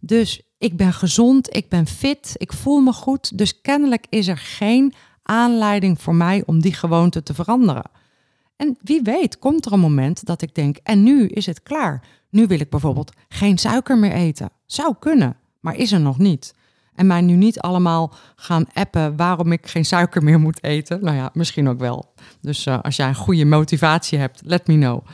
Dus 0.00 0.42
ik 0.58 0.76
ben 0.76 0.92
gezond, 0.92 1.56
ik 1.56 1.68
ben 1.68 1.86
fit, 1.86 2.34
ik 2.36 2.52
voel 2.52 2.80
me 2.80 2.92
goed. 2.92 3.38
Dus 3.38 3.60
kennelijk 3.60 4.06
is 4.08 4.28
er 4.28 4.38
geen 4.38 4.92
aanleiding 5.22 6.00
voor 6.00 6.14
mij 6.14 6.42
om 6.46 6.60
die 6.60 6.72
gewoonte 6.72 7.22
te 7.22 7.34
veranderen. 7.34 7.90
En 8.56 8.76
wie 8.80 9.02
weet 9.02 9.38
komt 9.38 9.66
er 9.66 9.72
een 9.72 9.80
moment 9.80 10.24
dat 10.24 10.42
ik 10.42 10.54
denk, 10.54 10.76
en 10.82 11.02
nu 11.02 11.26
is 11.26 11.46
het 11.46 11.62
klaar. 11.62 12.04
Nu 12.30 12.46
wil 12.46 12.60
ik 12.60 12.70
bijvoorbeeld 12.70 13.12
geen 13.28 13.58
suiker 13.58 13.98
meer 13.98 14.12
eten. 14.12 14.50
Zou 14.66 14.94
kunnen, 14.98 15.36
maar 15.60 15.76
is 15.76 15.92
er 15.92 16.00
nog 16.00 16.18
niet. 16.18 16.54
En 16.94 17.06
mij 17.06 17.20
nu 17.20 17.34
niet 17.34 17.60
allemaal 17.60 18.14
gaan 18.36 18.66
appen 18.72 19.16
waarom 19.16 19.52
ik 19.52 19.66
geen 19.66 19.84
suiker 19.84 20.22
meer 20.22 20.40
moet 20.40 20.62
eten. 20.62 21.04
Nou 21.04 21.16
ja, 21.16 21.30
misschien 21.32 21.68
ook 21.68 21.78
wel. 21.78 22.12
Dus 22.40 22.66
uh, 22.66 22.78
als 22.82 22.96
jij 22.96 23.08
een 23.08 23.14
goede 23.14 23.44
motivatie 23.44 24.18
hebt, 24.18 24.40
let 24.44 24.66
me 24.66 24.74
know. 24.74 25.06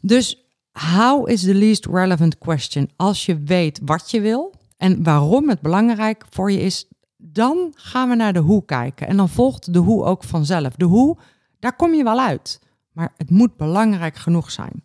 Dus 0.00 0.39
how 0.72 1.28
is 1.28 1.42
the 1.42 1.54
least 1.54 1.86
relevant 1.86 2.38
question? 2.38 2.90
Als 2.96 3.26
je 3.26 3.42
weet 3.42 3.80
wat 3.84 4.10
je 4.10 4.20
wil 4.20 4.54
en 4.76 5.02
waarom 5.02 5.48
het 5.48 5.60
belangrijk 5.60 6.24
voor 6.30 6.52
je 6.52 6.60
is, 6.60 6.88
dan 7.16 7.72
gaan 7.74 8.08
we 8.08 8.14
naar 8.14 8.32
de 8.32 8.38
hoe 8.38 8.64
kijken. 8.64 9.06
En 9.06 9.16
dan 9.16 9.28
volgt 9.28 9.72
de 9.72 9.78
hoe 9.78 10.04
ook 10.04 10.24
vanzelf. 10.24 10.74
De 10.74 10.84
hoe 10.84 11.18
daar 11.58 11.76
kom 11.76 11.94
je 11.94 12.04
wel 12.04 12.20
uit. 12.20 12.60
Maar 12.92 13.14
het 13.16 13.30
moet 13.30 13.56
belangrijk 13.56 14.16
genoeg 14.16 14.50
zijn. 14.50 14.82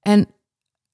En 0.00 0.26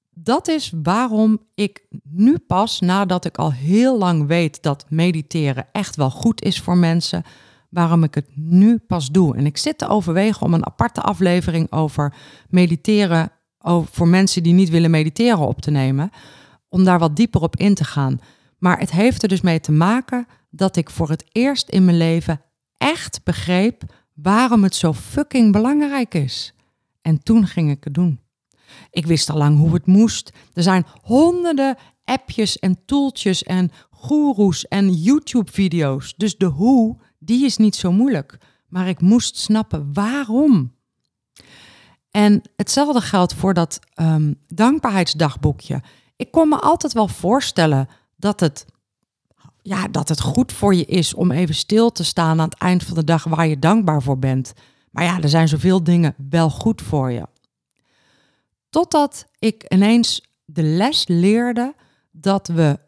dat 0.09 0.47
is 0.47 0.73
waarom 0.83 1.39
ik 1.55 1.85
nu 2.03 2.37
pas, 2.37 2.79
nadat 2.79 3.25
ik 3.25 3.37
al 3.37 3.51
heel 3.51 3.97
lang 3.97 4.27
weet 4.27 4.63
dat 4.63 4.85
mediteren 4.89 5.67
echt 5.71 5.95
wel 5.95 6.11
goed 6.11 6.41
is 6.41 6.61
voor 6.61 6.77
mensen, 6.77 7.23
waarom 7.73 8.03
ik 8.03 8.15
het 8.15 8.27
nu 8.35 8.77
pas 8.77 9.09
doe. 9.09 9.35
En 9.35 9.45
ik 9.45 9.57
zit 9.57 9.77
te 9.77 9.87
overwegen 9.87 10.45
om 10.45 10.53
een 10.53 10.65
aparte 10.65 11.01
aflevering 11.01 11.71
over 11.71 12.13
mediteren 12.49 13.31
voor 13.83 14.07
mensen 14.07 14.43
die 14.43 14.53
niet 14.53 14.69
willen 14.69 14.91
mediteren 14.91 15.47
op 15.47 15.61
te 15.61 15.71
nemen, 15.71 16.09
om 16.69 16.83
daar 16.83 16.99
wat 16.99 17.15
dieper 17.15 17.41
op 17.41 17.55
in 17.55 17.75
te 17.75 17.83
gaan. 17.83 18.19
Maar 18.57 18.79
het 18.79 18.91
heeft 18.91 19.23
er 19.23 19.29
dus 19.29 19.41
mee 19.41 19.59
te 19.59 19.71
maken 19.71 20.27
dat 20.49 20.75
ik 20.75 20.89
voor 20.89 21.09
het 21.09 21.25
eerst 21.31 21.69
in 21.69 21.85
mijn 21.85 21.97
leven 21.97 22.41
echt 22.77 23.21
begreep 23.23 23.83
waarom 24.13 24.63
het 24.63 24.75
zo 24.75 24.93
fucking 24.93 25.51
belangrijk 25.51 26.13
is. 26.13 26.53
En 27.01 27.23
toen 27.23 27.47
ging 27.47 27.71
ik 27.71 27.83
het 27.83 27.93
doen. 27.93 28.19
Ik 28.89 29.05
wist 29.05 29.29
al 29.29 29.37
lang 29.37 29.57
hoe 29.57 29.73
het 29.73 29.85
moest. 29.85 30.31
Er 30.53 30.63
zijn 30.63 30.85
honderden 31.01 31.77
appjes 32.05 32.59
en 32.59 32.85
tooltjes 32.85 33.43
en 33.43 33.71
goeroes 33.89 34.67
en 34.67 34.93
YouTube-video's. 34.93 36.13
Dus 36.17 36.37
de 36.37 36.45
hoe, 36.45 36.97
die 37.25 37.45
is 37.45 37.57
niet 37.57 37.75
zo 37.75 37.91
moeilijk. 37.91 38.37
Maar 38.67 38.87
ik 38.87 39.01
moest 39.01 39.37
snappen 39.37 39.93
waarom. 39.93 40.73
En 42.11 42.41
hetzelfde 42.55 43.01
geldt 43.01 43.33
voor 43.33 43.53
dat 43.53 43.79
um, 44.01 44.39
dankbaarheidsdagboekje. 44.47 45.81
Ik 46.15 46.31
kon 46.31 46.49
me 46.49 46.59
altijd 46.59 46.93
wel 46.93 47.07
voorstellen 47.07 47.87
dat 48.15 48.39
het 48.39 48.65
ja, 49.61 49.87
dat 49.87 50.09
het 50.09 50.21
goed 50.21 50.51
voor 50.51 50.75
je 50.75 50.85
is 50.85 51.13
om 51.13 51.31
even 51.31 51.55
stil 51.55 51.91
te 51.91 52.03
staan 52.03 52.39
aan 52.39 52.49
het 52.49 52.57
eind 52.57 52.83
van 52.83 52.95
de 52.95 53.03
dag 53.03 53.23
waar 53.23 53.47
je 53.47 53.59
dankbaar 53.59 54.01
voor 54.01 54.19
bent. 54.19 54.53
Maar 54.91 55.03
ja, 55.03 55.21
er 55.21 55.29
zijn 55.29 55.47
zoveel 55.47 55.83
dingen 55.83 56.15
wel 56.29 56.49
goed 56.49 56.81
voor 56.81 57.11
je. 57.11 57.27
Totdat 58.69 59.25
ik 59.39 59.65
ineens 59.73 60.21
de 60.45 60.63
les 60.63 61.07
leerde 61.07 61.75
dat 62.11 62.47
we 62.47 62.79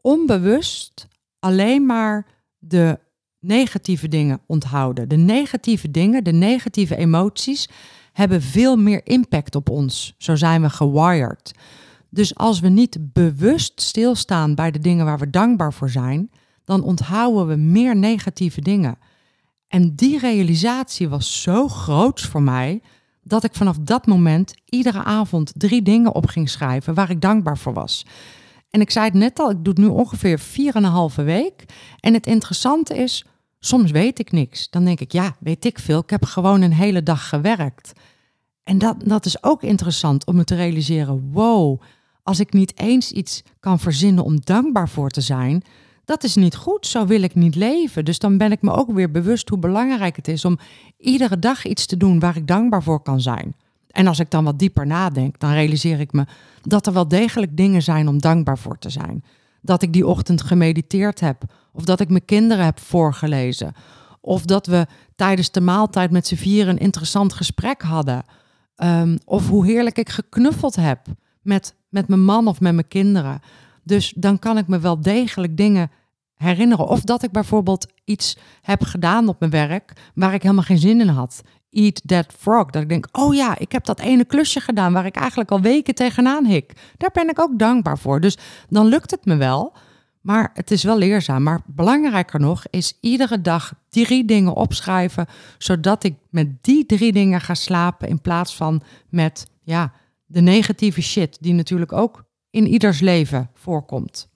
onbewust 0.00 1.06
alleen 1.38 1.86
maar 1.86 2.26
de 2.58 2.98
negatieve 3.40 4.08
dingen 4.08 4.40
onthouden. 4.46 5.08
De 5.08 5.16
negatieve 5.16 5.90
dingen, 5.90 6.24
de 6.24 6.32
negatieve 6.32 6.96
emoties 6.96 7.68
hebben 8.12 8.42
veel 8.42 8.76
meer 8.76 9.00
impact 9.04 9.54
op 9.54 9.70
ons. 9.70 10.14
Zo 10.18 10.36
zijn 10.36 10.62
we 10.62 10.70
gewired. 10.70 11.52
Dus 12.10 12.34
als 12.34 12.60
we 12.60 12.68
niet 12.68 12.98
bewust 13.12 13.80
stilstaan 13.80 14.54
bij 14.54 14.70
de 14.70 14.78
dingen 14.78 15.04
waar 15.04 15.18
we 15.18 15.30
dankbaar 15.30 15.72
voor 15.72 15.90
zijn, 15.90 16.30
dan 16.64 16.82
onthouden 16.82 17.46
we 17.46 17.56
meer 17.56 17.96
negatieve 17.96 18.60
dingen. 18.60 18.98
En 19.68 19.94
die 19.94 20.18
realisatie 20.18 21.08
was 21.08 21.42
zo 21.42 21.68
groot 21.68 22.20
voor 22.20 22.42
mij 22.42 22.82
dat 23.22 23.44
ik 23.44 23.54
vanaf 23.54 23.76
dat 23.80 24.06
moment 24.06 24.54
iedere 24.64 25.02
avond 25.02 25.52
drie 25.56 25.82
dingen 25.82 26.14
op 26.14 26.26
ging 26.26 26.50
schrijven 26.50 26.94
waar 26.94 27.10
ik 27.10 27.20
dankbaar 27.20 27.58
voor 27.58 27.72
was. 27.72 28.06
En 28.70 28.80
ik 28.80 28.90
zei 28.90 29.04
het 29.04 29.14
net 29.14 29.38
al, 29.38 29.50
ik 29.50 29.64
doe 29.64 29.72
het 29.74 29.82
nu 29.82 29.88
ongeveer 29.88 30.38
vier 30.38 30.74
en 30.74 30.84
een 30.84 30.90
halve 30.90 31.22
week. 31.22 31.64
En 32.00 32.14
het 32.14 32.26
interessante 32.26 32.96
is, 32.96 33.24
soms 33.60 33.90
weet 33.90 34.18
ik 34.18 34.32
niks. 34.32 34.70
Dan 34.70 34.84
denk 34.84 35.00
ik, 35.00 35.12
ja, 35.12 35.36
weet 35.38 35.64
ik 35.64 35.78
veel. 35.78 36.00
Ik 36.00 36.10
heb 36.10 36.24
gewoon 36.24 36.62
een 36.62 36.72
hele 36.72 37.02
dag 37.02 37.28
gewerkt. 37.28 37.92
En 38.64 38.78
dat, 38.78 38.96
dat 39.04 39.26
is 39.26 39.42
ook 39.42 39.62
interessant 39.62 40.26
om 40.26 40.36
me 40.36 40.44
te 40.44 40.54
realiseren. 40.54 41.30
Wow, 41.32 41.80
als 42.22 42.40
ik 42.40 42.52
niet 42.52 42.78
eens 42.78 43.12
iets 43.12 43.42
kan 43.60 43.78
verzinnen 43.78 44.24
om 44.24 44.40
dankbaar 44.40 44.88
voor 44.88 45.10
te 45.10 45.20
zijn, 45.20 45.62
dat 46.04 46.24
is 46.24 46.34
niet 46.34 46.56
goed, 46.56 46.86
zo 46.86 47.06
wil 47.06 47.22
ik 47.22 47.34
niet 47.34 47.54
leven. 47.54 48.04
Dus 48.04 48.18
dan 48.18 48.38
ben 48.38 48.52
ik 48.52 48.62
me 48.62 48.72
ook 48.72 48.92
weer 48.92 49.10
bewust 49.10 49.48
hoe 49.48 49.58
belangrijk 49.58 50.16
het 50.16 50.28
is 50.28 50.44
om 50.44 50.58
iedere 50.96 51.38
dag 51.38 51.64
iets 51.64 51.86
te 51.86 51.96
doen 51.96 52.18
waar 52.18 52.36
ik 52.36 52.46
dankbaar 52.46 52.82
voor 52.82 53.02
kan 53.02 53.20
zijn. 53.20 53.54
En 53.90 54.06
als 54.06 54.18
ik 54.18 54.30
dan 54.30 54.44
wat 54.44 54.58
dieper 54.58 54.86
nadenk, 54.86 55.38
dan 55.38 55.52
realiseer 55.52 56.00
ik 56.00 56.12
me 56.12 56.24
dat 56.62 56.86
er 56.86 56.92
wel 56.92 57.08
degelijk 57.08 57.56
dingen 57.56 57.82
zijn 57.82 58.08
om 58.08 58.20
dankbaar 58.20 58.58
voor 58.58 58.78
te 58.78 58.90
zijn. 58.90 59.24
Dat 59.62 59.82
ik 59.82 59.92
die 59.92 60.06
ochtend 60.06 60.42
gemediteerd 60.42 61.20
heb, 61.20 61.42
of 61.72 61.84
dat 61.84 62.00
ik 62.00 62.08
mijn 62.08 62.24
kinderen 62.24 62.64
heb 62.64 62.80
voorgelezen, 62.80 63.72
of 64.20 64.44
dat 64.44 64.66
we 64.66 64.86
tijdens 65.16 65.50
de 65.50 65.60
maaltijd 65.60 66.10
met 66.10 66.26
z'n 66.26 66.34
vieren 66.34 66.72
een 66.72 66.80
interessant 66.80 67.32
gesprek 67.32 67.82
hadden. 67.82 68.22
Ehm, 68.76 69.16
of 69.24 69.48
hoe 69.48 69.66
heerlijk 69.66 69.98
ik 69.98 70.08
geknuffeld 70.08 70.76
heb 70.76 71.06
met, 71.42 71.74
met 71.88 72.08
mijn 72.08 72.24
man 72.24 72.46
of 72.46 72.60
met 72.60 72.74
mijn 72.74 72.88
kinderen. 72.88 73.40
Dus 73.84 74.12
dan 74.16 74.38
kan 74.38 74.58
ik 74.58 74.66
me 74.66 74.78
wel 74.78 75.00
degelijk 75.00 75.56
dingen 75.56 75.90
herinneren. 76.40 76.88
Of 76.88 77.00
dat 77.00 77.22
ik 77.22 77.30
bijvoorbeeld 77.30 77.86
iets 78.04 78.36
heb 78.62 78.82
gedaan 78.82 79.28
op 79.28 79.40
mijn 79.40 79.50
werk 79.50 79.92
waar 80.14 80.34
ik 80.34 80.42
helemaal 80.42 80.64
geen 80.64 80.78
zin 80.78 81.00
in 81.00 81.08
had. 81.08 81.42
Eat 81.70 82.02
that 82.06 82.32
frog. 82.38 82.70
Dat 82.70 82.82
ik 82.82 82.88
denk, 82.88 83.08
oh 83.12 83.34
ja, 83.34 83.58
ik 83.58 83.72
heb 83.72 83.84
dat 83.84 84.00
ene 84.00 84.24
klusje 84.24 84.60
gedaan 84.60 84.92
waar 84.92 85.06
ik 85.06 85.16
eigenlijk 85.16 85.50
al 85.50 85.60
weken 85.60 85.94
tegenaan 85.94 86.44
hik. 86.44 86.72
Daar 86.96 87.10
ben 87.12 87.28
ik 87.28 87.40
ook 87.40 87.58
dankbaar 87.58 87.98
voor. 87.98 88.20
Dus 88.20 88.38
dan 88.68 88.86
lukt 88.86 89.10
het 89.10 89.24
me 89.24 89.36
wel. 89.36 89.72
Maar 90.20 90.50
het 90.54 90.70
is 90.70 90.82
wel 90.82 90.98
leerzaam. 90.98 91.42
Maar 91.42 91.60
belangrijker 91.66 92.40
nog 92.40 92.64
is 92.70 92.98
iedere 93.00 93.40
dag 93.40 93.72
drie 93.88 94.24
dingen 94.24 94.54
opschrijven, 94.54 95.26
zodat 95.58 96.04
ik 96.04 96.14
met 96.30 96.62
die 96.62 96.86
drie 96.86 97.12
dingen 97.12 97.40
ga 97.40 97.54
slapen 97.54 98.08
in 98.08 98.20
plaats 98.20 98.56
van 98.56 98.82
met 99.08 99.46
ja, 99.62 99.92
de 100.26 100.40
negatieve 100.40 101.02
shit 101.02 101.38
die 101.40 101.54
natuurlijk 101.54 101.92
ook 101.92 102.24
in 102.50 102.66
ieders 102.66 103.00
leven 103.00 103.50
voorkomt. 103.54 104.28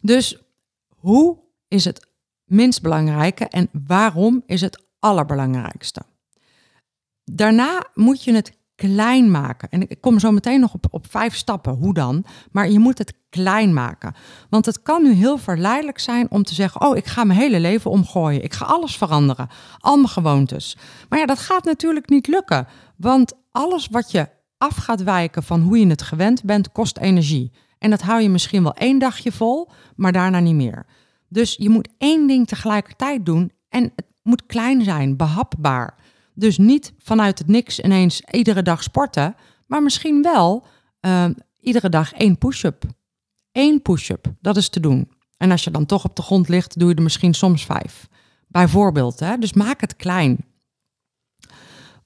Dus 0.00 0.42
hoe 0.96 1.38
is 1.68 1.84
het 1.84 2.08
minst 2.44 2.82
belangrijke 2.82 3.44
en 3.44 3.68
waarom 3.86 4.42
is 4.46 4.60
het 4.60 4.84
allerbelangrijkste? 4.98 6.02
Daarna 7.24 7.86
moet 7.94 8.24
je 8.24 8.32
het 8.34 8.58
klein 8.74 9.30
maken. 9.30 9.68
En 9.68 9.88
ik 9.88 10.00
kom 10.00 10.18
zo 10.18 10.30
meteen 10.30 10.60
nog 10.60 10.74
op, 10.74 10.86
op 10.90 11.06
vijf 11.10 11.34
stappen, 11.34 11.72
hoe 11.72 11.94
dan? 11.94 12.24
Maar 12.50 12.70
je 12.70 12.78
moet 12.78 12.98
het 12.98 13.14
klein 13.28 13.74
maken. 13.74 14.14
Want 14.50 14.66
het 14.66 14.82
kan 14.82 15.02
nu 15.02 15.12
heel 15.12 15.38
verleidelijk 15.38 15.98
zijn 15.98 16.30
om 16.30 16.42
te 16.42 16.54
zeggen: 16.54 16.80
Oh, 16.80 16.96
ik 16.96 17.06
ga 17.06 17.24
mijn 17.24 17.38
hele 17.38 17.60
leven 17.60 17.90
omgooien. 17.90 18.44
Ik 18.44 18.52
ga 18.52 18.64
alles 18.64 18.96
veranderen. 18.96 19.48
Al 19.78 19.96
mijn 19.96 20.08
gewoontes. 20.08 20.76
Maar 21.08 21.18
ja, 21.18 21.26
dat 21.26 21.38
gaat 21.38 21.64
natuurlijk 21.64 22.08
niet 22.08 22.26
lukken. 22.26 22.66
Want 22.96 23.32
alles 23.50 23.88
wat 23.90 24.10
je 24.10 24.28
af 24.58 24.76
gaat 24.76 25.02
wijken 25.02 25.42
van 25.42 25.60
hoe 25.60 25.78
je 25.78 25.86
het 25.86 26.02
gewend 26.02 26.44
bent, 26.44 26.72
kost 26.72 26.98
energie. 26.98 27.52
En 27.80 27.90
dat 27.90 28.00
hou 28.00 28.22
je 28.22 28.28
misschien 28.28 28.62
wel 28.62 28.74
één 28.74 28.98
dagje 28.98 29.32
vol, 29.32 29.70
maar 29.96 30.12
daarna 30.12 30.40
niet 30.40 30.54
meer. 30.54 30.86
Dus 31.28 31.54
je 31.58 31.68
moet 31.68 31.88
één 31.98 32.26
ding 32.26 32.46
tegelijkertijd 32.46 33.26
doen 33.26 33.52
en 33.68 33.82
het 33.96 34.06
moet 34.22 34.46
klein 34.46 34.84
zijn, 34.84 35.16
behapbaar. 35.16 35.94
Dus 36.34 36.58
niet 36.58 36.92
vanuit 36.98 37.38
het 37.38 37.48
niks 37.48 37.80
ineens 37.80 38.22
iedere 38.30 38.62
dag 38.62 38.82
sporten, 38.82 39.34
maar 39.66 39.82
misschien 39.82 40.22
wel 40.22 40.66
uh, 41.00 41.24
iedere 41.60 41.88
dag 41.88 42.12
één 42.12 42.38
push-up. 42.38 42.84
Eén 43.52 43.82
push-up, 43.82 44.32
dat 44.40 44.56
is 44.56 44.68
te 44.68 44.80
doen. 44.80 45.10
En 45.36 45.50
als 45.50 45.64
je 45.64 45.70
dan 45.70 45.86
toch 45.86 46.04
op 46.04 46.16
de 46.16 46.22
grond 46.22 46.48
ligt, 46.48 46.78
doe 46.78 46.88
je 46.88 46.94
er 46.94 47.02
misschien 47.02 47.34
soms 47.34 47.64
vijf. 47.64 48.08
Bijvoorbeeld, 48.48 49.20
hè? 49.20 49.38
dus 49.38 49.52
maak 49.52 49.80
het 49.80 49.96
klein. 49.96 50.44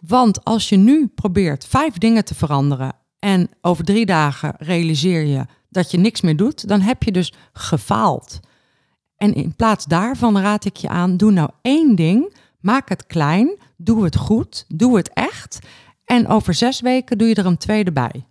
Want 0.00 0.44
als 0.44 0.68
je 0.68 0.76
nu 0.76 1.06
probeert 1.06 1.66
vijf 1.66 1.98
dingen 1.98 2.24
te 2.24 2.34
veranderen 2.34 2.92
en 3.18 3.48
over 3.60 3.84
drie 3.84 4.06
dagen 4.06 4.54
realiseer 4.58 5.24
je 5.24 5.44
dat 5.74 5.90
je 5.90 5.98
niks 5.98 6.20
meer 6.20 6.36
doet, 6.36 6.68
dan 6.68 6.80
heb 6.80 7.02
je 7.02 7.12
dus 7.12 7.32
gefaald. 7.52 8.40
En 9.16 9.34
in 9.34 9.56
plaats 9.56 9.84
daarvan 9.84 10.38
raad 10.38 10.64
ik 10.64 10.76
je 10.76 10.88
aan, 10.88 11.16
doe 11.16 11.30
nou 11.30 11.50
één 11.62 11.94
ding, 11.94 12.36
maak 12.60 12.88
het 12.88 13.06
klein, 13.06 13.58
doe 13.76 14.04
het 14.04 14.16
goed, 14.16 14.64
doe 14.68 14.96
het 14.96 15.12
echt. 15.12 15.58
En 16.04 16.28
over 16.28 16.54
zes 16.54 16.80
weken 16.80 17.18
doe 17.18 17.28
je 17.28 17.34
er 17.34 17.46
een 17.46 17.58
tweede 17.58 17.92
bij. 17.92 18.26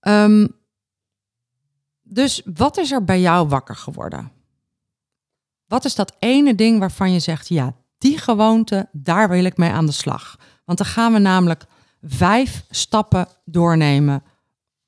Um, 0.00 0.60
dus 2.02 2.42
wat 2.54 2.76
is 2.76 2.90
er 2.90 3.04
bij 3.04 3.20
jou 3.20 3.48
wakker 3.48 3.76
geworden? 3.76 4.32
Wat 5.66 5.84
is 5.84 5.94
dat 5.94 6.16
ene 6.18 6.54
ding 6.54 6.78
waarvan 6.78 7.12
je 7.12 7.20
zegt, 7.20 7.48
ja, 7.48 7.74
die 7.98 8.18
gewoonte, 8.18 8.88
daar 8.92 9.28
wil 9.28 9.44
ik 9.44 9.56
mee 9.56 9.70
aan 9.70 9.86
de 9.86 9.92
slag. 9.92 10.38
Want 10.64 10.78
dan 10.78 10.86
gaan 10.86 11.12
we 11.12 11.18
namelijk 11.18 11.64
vijf 12.02 12.64
stappen 12.70 13.28
doornemen 13.44 14.22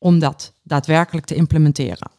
om 0.04 0.18
dat 0.18 0.52
daadwerkelijk 0.62 1.26
te 1.26 1.34
implementeren. 1.34 2.10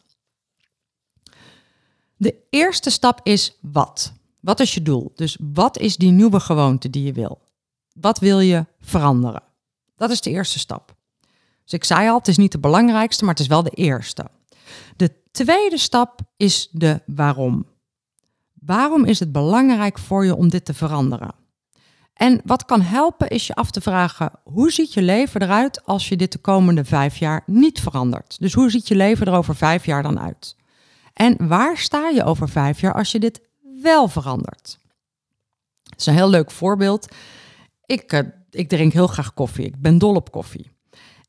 De 2.16 2.34
eerste 2.50 2.90
stap 2.90 3.20
is 3.22 3.58
wat. 3.60 4.12
Wat 4.40 4.60
is 4.60 4.74
je 4.74 4.82
doel? 4.82 5.12
Dus 5.14 5.38
wat 5.52 5.78
is 5.78 5.96
die 5.96 6.10
nieuwe 6.10 6.40
gewoonte 6.40 6.90
die 6.90 7.04
je 7.04 7.12
wil? 7.12 7.40
Wat 7.92 8.18
wil 8.18 8.40
je 8.40 8.66
veranderen? 8.80 9.42
Dat 9.96 10.10
is 10.10 10.20
de 10.20 10.30
eerste 10.30 10.58
stap. 10.58 10.94
Dus 11.62 11.72
ik 11.72 11.84
zei 11.84 12.08
al, 12.08 12.18
het 12.18 12.28
is 12.28 12.36
niet 12.36 12.52
de 12.52 12.58
belangrijkste, 12.58 13.24
maar 13.24 13.34
het 13.34 13.42
is 13.42 13.48
wel 13.48 13.62
de 13.62 13.70
eerste. 13.70 14.26
De 14.96 15.22
tweede 15.30 15.78
stap 15.78 16.20
is 16.36 16.68
de 16.72 17.00
waarom. 17.06 17.66
Waarom 18.52 19.04
is 19.04 19.20
het 19.20 19.32
belangrijk 19.32 19.98
voor 19.98 20.24
je 20.24 20.36
om 20.36 20.48
dit 20.48 20.64
te 20.64 20.74
veranderen? 20.74 21.34
En 22.16 22.40
wat 22.44 22.64
kan 22.64 22.80
helpen 22.80 23.28
is 23.28 23.46
je 23.46 23.54
af 23.54 23.70
te 23.70 23.80
vragen, 23.80 24.30
hoe 24.44 24.72
ziet 24.72 24.94
je 24.94 25.02
leven 25.02 25.42
eruit 25.42 25.84
als 25.84 26.08
je 26.08 26.16
dit 26.16 26.32
de 26.32 26.38
komende 26.38 26.84
vijf 26.84 27.16
jaar 27.16 27.42
niet 27.46 27.80
verandert? 27.80 28.36
Dus 28.40 28.52
hoe 28.52 28.70
ziet 28.70 28.88
je 28.88 28.94
leven 28.94 29.26
er 29.26 29.34
over 29.34 29.56
vijf 29.56 29.86
jaar 29.86 30.02
dan 30.02 30.20
uit? 30.20 30.56
En 31.12 31.48
waar 31.48 31.76
sta 31.78 32.08
je 32.08 32.24
over 32.24 32.48
vijf 32.48 32.80
jaar 32.80 32.94
als 32.94 33.12
je 33.12 33.18
dit 33.18 33.40
wel 33.82 34.08
verandert? 34.08 34.78
Het 35.82 36.00
is 36.00 36.06
een 36.06 36.14
heel 36.14 36.30
leuk 36.30 36.50
voorbeeld. 36.50 37.08
Ik, 37.86 38.12
uh, 38.12 38.20
ik 38.50 38.68
drink 38.68 38.92
heel 38.92 39.06
graag 39.06 39.34
koffie. 39.34 39.64
Ik 39.64 39.80
ben 39.80 39.98
dol 39.98 40.14
op 40.14 40.30
koffie. 40.30 40.70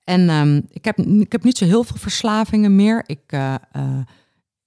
En 0.03 0.29
um, 0.29 0.65
ik, 0.69 0.85
heb, 0.85 0.97
ik 0.97 1.31
heb 1.31 1.43
niet 1.43 1.57
zo 1.57 1.65
heel 1.65 1.83
veel 1.83 1.97
verslavingen 1.97 2.75
meer. 2.75 3.03
Ik, 3.05 3.31
uh, 3.33 3.55
uh, 3.75 3.99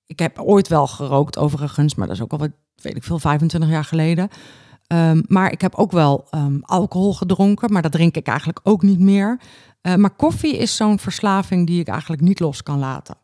ik 0.07 0.19
heb 0.19 0.39
ooit 0.39 0.69
wel 0.69 0.87
gerookt 0.87 1.39
overigens, 1.39 1.95
maar 1.95 2.07
dat 2.07 2.17
is 2.17 2.23
ook 2.23 2.33
al 2.33 2.39
wat, 2.39 2.51
weet 2.75 2.97
ik 2.97 3.05
veel, 3.05 3.19
25 3.19 3.71
jaar 3.71 3.85
geleden. 3.85 4.29
Um, 4.93 5.23
maar 5.27 5.53
ik 5.53 5.61
heb 5.61 5.75
ook 5.75 5.93
wel 5.93 6.27
um, 6.31 6.61
alcohol 6.63 7.15
gedronken, 7.15 7.73
maar 7.73 7.83
dat 7.83 7.93
drink 7.93 8.17
ik 8.17 8.27
eigenlijk 8.27 8.61
ook 8.63 8.83
niet 8.83 8.99
meer. 8.99 9.41
Uh, 9.83 9.95
maar 9.95 10.11
koffie 10.11 10.57
is 10.57 10.77
zo'n 10.77 10.99
verslaving 10.99 11.67
die 11.67 11.81
ik 11.81 11.89
eigenlijk 11.89 12.23
niet 12.23 12.41
los 12.41 12.63
kan 12.63 12.79
laten. 12.79 13.17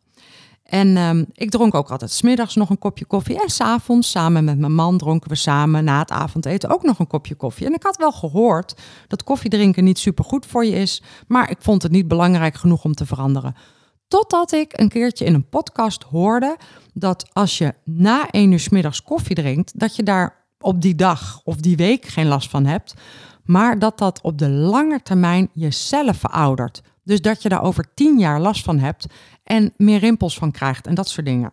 En 0.63 0.97
um, 0.97 1.27
ik 1.33 1.51
dronk 1.51 1.75
ook 1.75 1.91
altijd 1.91 2.11
smiddags 2.11 2.55
nog 2.55 2.71
een 2.71 2.79
kopje 2.79 3.05
koffie. 3.05 3.43
En 3.43 3.49
s'avonds, 3.49 4.11
samen 4.11 4.45
met 4.45 4.59
mijn 4.59 4.75
man, 4.75 4.99
dronken 4.99 5.31
we 5.31 5.37
samen 5.37 5.85
na 5.85 5.99
het 5.99 6.11
avondeten 6.11 6.71
ook 6.71 6.83
nog 6.83 6.99
een 6.99 7.07
kopje 7.07 7.35
koffie. 7.35 7.67
En 7.67 7.75
ik 7.75 7.83
had 7.83 7.97
wel 7.97 8.13
gehoord 8.13 8.75
dat 9.09 9.25
koffiedrinken 9.25 9.85
niet 9.85 9.99
super 9.99 10.25
goed 10.25 10.47
voor 10.47 10.65
je 10.65 10.75
is. 10.75 11.03
Maar 11.27 11.51
ik 11.51 11.59
vond 11.61 11.83
het 11.83 11.93
niet 11.93 12.09
belangrijk 12.09 12.57
genoeg 12.57 12.85
om 12.85 12.95
te 12.95 13.07
veranderen. 13.07 13.55
Totdat 14.09 14.53
ik 14.53 14.79
een 14.79 14.89
keertje 14.89 15.25
in 15.25 15.35
een 15.35 15.49
podcast 15.49 16.03
hoorde 16.03 16.57
dat 16.95 17.29
als 17.33 17.59
je 17.59 17.75
na 17.85 18.31
één 18.31 18.53
uur 18.53 18.61
s 18.61 18.69
middags 18.69 19.03
koffie 19.03 19.37
drinkt, 19.37 19.79
dat 19.79 19.97
je 19.97 20.03
daar 20.03 20.46
op 20.61 20.83
die 20.83 20.95
dag 20.95 21.41
of 21.45 21.57
die 21.57 21.77
week 21.77 22.07
geen 22.07 22.27
last 22.27 22.51
van 22.51 22.67
hebt, 22.67 22.95
maar 23.45 23.79
dat 23.79 23.99
dat 23.99 24.21
op 24.23 24.39
de 24.39 24.49
lange 24.49 25.03
termijn 25.03 25.49
je 25.53 25.71
cellen 25.71 26.15
veroudert. 26.15 26.83
Dus 27.03 27.21
dat 27.21 27.43
je 27.43 27.49
daar 27.49 27.63
over 27.63 27.95
tien 27.95 28.19
jaar 28.19 28.41
last 28.41 28.65
van 28.65 28.79
hebt 28.79 29.07
en 29.43 29.73
meer 29.77 29.99
rimpels 29.99 30.39
van 30.39 30.51
krijgt 30.51 30.87
en 30.87 30.95
dat 30.95 31.09
soort 31.09 31.27
dingen. 31.27 31.53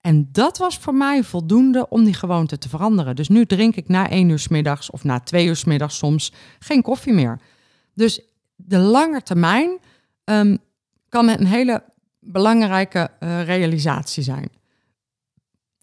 En 0.00 0.28
dat 0.32 0.58
was 0.58 0.78
voor 0.78 0.94
mij 0.94 1.24
voldoende 1.24 1.88
om 1.88 2.04
die 2.04 2.14
gewoonte 2.14 2.58
te 2.58 2.68
veranderen. 2.68 3.16
Dus 3.16 3.28
nu 3.28 3.46
drink 3.46 3.76
ik 3.76 3.88
na 3.88 4.08
één 4.10 4.28
uur 4.28 4.38
s 4.38 4.48
middags 4.48 4.90
of 4.90 5.04
na 5.04 5.20
twee 5.20 5.46
uur 5.46 5.56
s 5.56 5.64
middags 5.64 5.98
soms 5.98 6.32
geen 6.58 6.82
koffie 6.82 7.12
meer. 7.12 7.40
Dus 7.94 8.20
de 8.56 8.78
lange 8.78 9.22
termijn 9.22 9.78
um, 10.24 10.58
kan 11.08 11.28
het 11.28 11.40
een 11.40 11.46
hele 11.46 11.82
belangrijke 12.20 13.10
uh, 13.20 13.44
realisatie 13.44 14.22
zijn. 14.22 14.50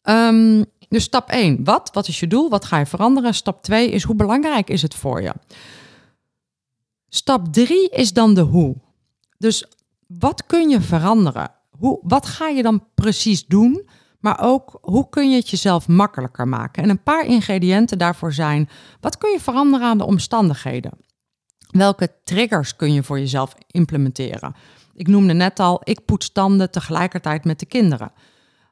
Um, 0.04 0.66
dus 0.96 1.04
stap 1.04 1.30
1, 1.30 1.64
wat? 1.64 1.90
Wat 1.94 2.08
is 2.08 2.20
je 2.20 2.28
doel? 2.28 2.50
Wat 2.50 2.66
ga 2.66 2.78
je 2.78 2.86
veranderen? 2.86 3.34
Stap 3.34 3.64
2 3.64 3.90
is 3.90 4.04
hoe 4.04 4.16
belangrijk 4.16 4.70
is 4.70 4.82
het 4.82 4.96
voor 4.96 5.22
je? 5.22 5.34
Stap 7.10 7.54
3 7.54 7.90
is 7.90 8.14
dan 8.14 8.34
de 8.34 8.42
hoe. 8.42 8.76
Dus 9.38 9.66
wat 10.08 10.46
kun 10.46 10.70
je 10.70 10.82
veranderen? 10.82 11.52
Hoe, 11.70 12.00
wat 12.02 12.26
ga 12.26 12.48
je 12.48 12.62
dan 12.62 12.88
precies 12.94 13.46
doen? 13.46 13.90
Maar 14.20 14.40
ook 14.42 14.78
hoe 14.82 15.10
kun 15.10 15.30
je 15.30 15.36
het 15.36 15.50
jezelf 15.50 15.88
makkelijker 15.88 16.48
maken? 16.48 16.84
En 16.84 16.90
een 16.90 17.04
paar 17.04 17.26
ingrediënten 17.26 17.98
daarvoor 17.98 18.34
zijn: 18.34 18.70
wat 19.02 19.18
kun 19.18 19.32
je 19.32 19.40
veranderen 19.40 19.88
aan 19.88 19.98
de 19.98 20.06
omstandigheden? 20.06 20.92
Welke 21.70 22.12
triggers 22.24 22.76
kun 22.76 22.94
je 22.94 23.04
voor 23.04 23.20
jezelf 23.20 23.56
implementeren? 23.68 24.56
Ik 24.94 25.08
noemde 25.08 25.34
net 25.34 25.60
al, 25.60 25.82
ik 25.84 26.06
poets 26.06 26.32
tanden 26.32 26.72
tegelijkertijd 26.72 27.46
met 27.46 27.60
de 27.60 27.66
kinderen. 27.66 28.12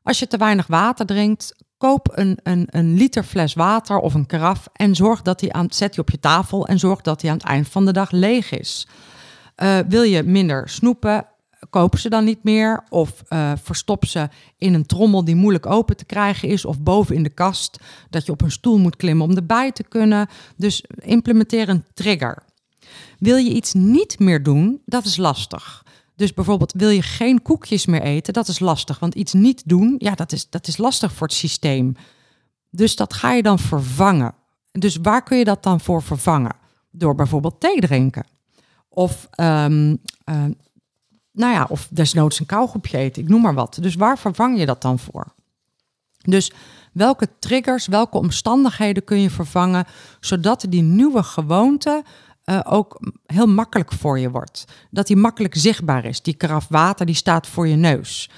Als 0.03 0.19
je 0.19 0.27
te 0.27 0.37
weinig 0.37 0.67
water 0.67 1.05
drinkt, 1.05 1.55
koop 1.77 2.11
een, 2.11 2.37
een, 2.43 2.67
een 2.69 2.93
liter 2.93 3.23
fles 3.23 3.53
water 3.53 3.97
of 3.97 4.13
een 4.13 4.25
karaf 4.25 4.67
en 4.73 4.95
zorg 4.95 5.21
dat 5.21 5.39
die 5.39 5.53
aan, 5.53 5.67
zet 5.69 5.91
die 5.91 6.01
op 6.01 6.09
je 6.09 6.19
tafel 6.19 6.67
en 6.67 6.79
zorg 6.79 7.01
dat 7.01 7.21
die 7.21 7.29
aan 7.29 7.37
het 7.37 7.45
eind 7.45 7.69
van 7.69 7.85
de 7.85 7.93
dag 7.93 8.11
leeg 8.11 8.51
is. 8.51 8.87
Uh, 9.57 9.77
wil 9.87 10.01
je 10.01 10.23
minder 10.23 10.69
snoepen, 10.69 11.25
koop 11.69 11.97
ze 11.97 12.09
dan 12.09 12.23
niet 12.23 12.43
meer 12.43 12.83
of 12.89 13.23
uh, 13.29 13.51
verstop 13.63 14.05
ze 14.05 14.29
in 14.57 14.73
een 14.73 14.85
trommel 14.85 15.25
die 15.25 15.35
moeilijk 15.35 15.65
open 15.65 15.97
te 15.97 16.05
krijgen 16.05 16.49
is 16.49 16.65
of 16.65 16.79
boven 16.79 17.15
in 17.15 17.23
de 17.23 17.29
kast 17.29 17.79
dat 18.09 18.25
je 18.25 18.31
op 18.31 18.41
een 18.41 18.51
stoel 18.51 18.77
moet 18.77 18.95
klimmen 18.95 19.27
om 19.27 19.35
erbij 19.35 19.71
te 19.71 19.83
kunnen. 19.83 20.27
Dus 20.55 20.83
implementeer 20.99 21.69
een 21.69 21.85
trigger. 21.93 22.43
Wil 23.19 23.35
je 23.35 23.51
iets 23.51 23.73
niet 23.73 24.19
meer 24.19 24.43
doen, 24.43 24.81
dat 24.85 25.05
is 25.05 25.17
lastig. 25.17 25.82
Dus 26.15 26.33
bijvoorbeeld 26.33 26.73
wil 26.73 26.89
je 26.89 27.01
geen 27.01 27.41
koekjes 27.41 27.85
meer 27.85 28.01
eten, 28.01 28.33
dat 28.33 28.47
is 28.47 28.59
lastig. 28.59 28.99
Want 28.99 29.15
iets 29.15 29.33
niet 29.33 29.63
doen, 29.65 29.95
ja, 29.97 30.15
dat 30.15 30.31
is, 30.31 30.49
dat 30.49 30.67
is 30.67 30.77
lastig 30.77 31.13
voor 31.13 31.27
het 31.27 31.35
systeem. 31.35 31.95
Dus 32.69 32.95
dat 32.95 33.13
ga 33.13 33.33
je 33.33 33.43
dan 33.43 33.59
vervangen. 33.59 34.33
Dus 34.71 34.97
waar 35.01 35.23
kun 35.23 35.37
je 35.37 35.43
dat 35.43 35.63
dan 35.63 35.79
voor 35.79 36.01
vervangen? 36.01 36.55
Door 36.91 37.15
bijvoorbeeld 37.15 37.59
thee 37.59 37.79
drinken. 37.79 38.25
Of, 38.89 39.29
um, 39.39 39.89
uh, 39.89 39.95
nou 41.31 41.53
ja, 41.53 41.67
of 41.69 41.87
desnoods 41.91 42.39
een 42.39 42.45
kauwgompje 42.45 42.97
eten. 42.97 43.23
Ik 43.23 43.29
noem 43.29 43.41
maar 43.41 43.53
wat. 43.53 43.77
Dus 43.81 43.95
waar 43.95 44.17
vervang 44.17 44.59
je 44.59 44.65
dat 44.65 44.81
dan 44.81 44.99
voor? 44.99 45.33
Dus 46.21 46.51
welke 46.93 47.27
triggers, 47.39 47.87
welke 47.87 48.17
omstandigheden 48.17 49.03
kun 49.03 49.19
je 49.19 49.29
vervangen, 49.29 49.85
zodat 50.19 50.65
die 50.69 50.81
nieuwe 50.81 51.23
gewoonte 51.23 52.03
uh, 52.45 52.59
ook 52.63 52.99
heel 53.25 53.47
makkelijk 53.47 53.91
voor 53.91 54.19
je 54.19 54.31
wordt. 54.31 54.65
Dat 54.91 55.07
die 55.07 55.15
makkelijk 55.15 55.55
zichtbaar 55.55 56.05
is. 56.05 56.21
Die 56.21 56.33
karaf 56.33 56.67
water 56.67 57.05
die 57.05 57.15
staat 57.15 57.47
voor 57.47 57.67
je 57.67 57.75
neus. 57.75 58.29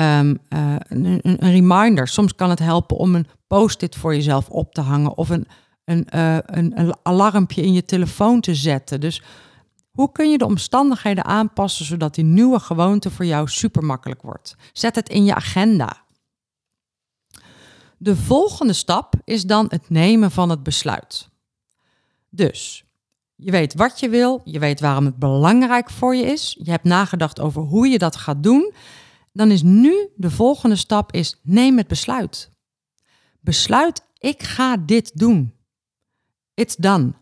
Um, 0.00 0.38
uh, 0.48 0.74
een, 0.78 1.20
een, 1.22 1.50
reminder. 1.50 2.08
Soms 2.08 2.34
kan 2.34 2.50
het 2.50 2.58
helpen 2.58 2.96
om 2.96 3.14
een 3.14 3.26
post-it 3.46 3.96
voor 3.96 4.14
jezelf 4.14 4.48
op 4.48 4.74
te 4.74 4.80
hangen 4.80 5.16
of 5.16 5.28
een, 5.28 5.46
een, 5.84 6.06
uh, 6.14 6.36
een, 6.40 6.80
een 6.80 6.96
alarmpje 7.02 7.62
in 7.62 7.72
je 7.72 7.84
telefoon 7.84 8.40
te 8.40 8.54
zetten. 8.54 9.00
Dus 9.00 9.22
hoe 9.90 10.12
kun 10.12 10.30
je 10.30 10.38
de 10.38 10.44
omstandigheden 10.44 11.24
aanpassen 11.24 11.84
zodat 11.84 12.14
die 12.14 12.24
nieuwe 12.24 12.60
gewoonte 12.60 13.10
voor 13.10 13.24
jou 13.24 13.48
super 13.48 13.84
makkelijk 13.84 14.22
wordt? 14.22 14.56
Zet 14.72 14.94
het 14.94 15.08
in 15.08 15.24
je 15.24 15.34
agenda. 15.34 16.02
De 17.96 18.16
volgende 18.16 18.72
stap 18.72 19.14
is 19.24 19.42
dan 19.42 19.66
het 19.68 19.90
nemen 19.90 20.30
van 20.30 20.50
het 20.50 20.62
besluit. 20.62 21.28
Dus 22.30 22.84
je 23.40 23.50
weet 23.50 23.74
wat 23.74 24.00
je 24.00 24.08
wil, 24.08 24.40
je 24.44 24.58
weet 24.58 24.80
waarom 24.80 25.04
het 25.04 25.16
belangrijk 25.16 25.90
voor 25.90 26.14
je 26.14 26.24
is, 26.24 26.56
je 26.62 26.70
hebt 26.70 26.84
nagedacht 26.84 27.40
over 27.40 27.62
hoe 27.62 27.88
je 27.88 27.98
dat 27.98 28.16
gaat 28.16 28.42
doen. 28.42 28.72
Dan 29.32 29.50
is 29.50 29.62
nu 29.62 30.08
de 30.16 30.30
volgende 30.30 30.76
stap 30.76 31.12
is 31.12 31.40
neem 31.42 31.76
het 31.76 31.86
besluit. 31.86 32.50
Besluit, 33.40 34.02
ik 34.18 34.42
ga 34.42 34.76
dit 34.76 35.10
doen. 35.14 35.54
It's 36.54 36.76
done. 36.76 37.12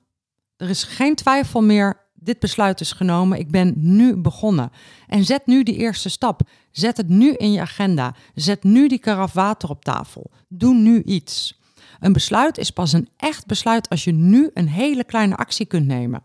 Er 0.57 0.69
is 0.69 0.83
geen 0.83 1.15
twijfel 1.15 1.63
meer, 1.63 2.09
dit 2.15 2.39
besluit 2.39 2.81
is 2.81 2.93
genomen, 2.93 3.39
ik 3.39 3.51
ben 3.51 3.73
nu 3.77 4.17
begonnen. 4.17 4.71
En 5.07 5.25
zet 5.25 5.47
nu 5.47 5.63
die 5.63 5.77
eerste 5.77 6.09
stap. 6.09 6.41
Zet 6.71 6.97
het 6.97 7.09
nu 7.09 7.33
in 7.33 7.53
je 7.53 7.61
agenda. 7.61 8.15
Zet 8.35 8.63
nu 8.63 8.89
die 8.89 8.99
karaf 8.99 9.33
water 9.33 9.69
op 9.69 9.85
tafel. 9.85 10.31
Doe 10.49 10.75
nu 10.75 11.03
iets. 11.03 11.61
Een 12.01 12.13
besluit 12.13 12.59
is 12.59 12.71
pas 12.71 12.93
een 12.93 13.09
echt 13.17 13.47
besluit 13.47 13.89
als 13.89 14.05
je 14.05 14.13
nu 14.13 14.51
een 14.55 14.69
hele 14.69 15.05
kleine 15.05 15.37
actie 15.37 15.67
kunt 15.67 15.87
nemen. 15.87 16.23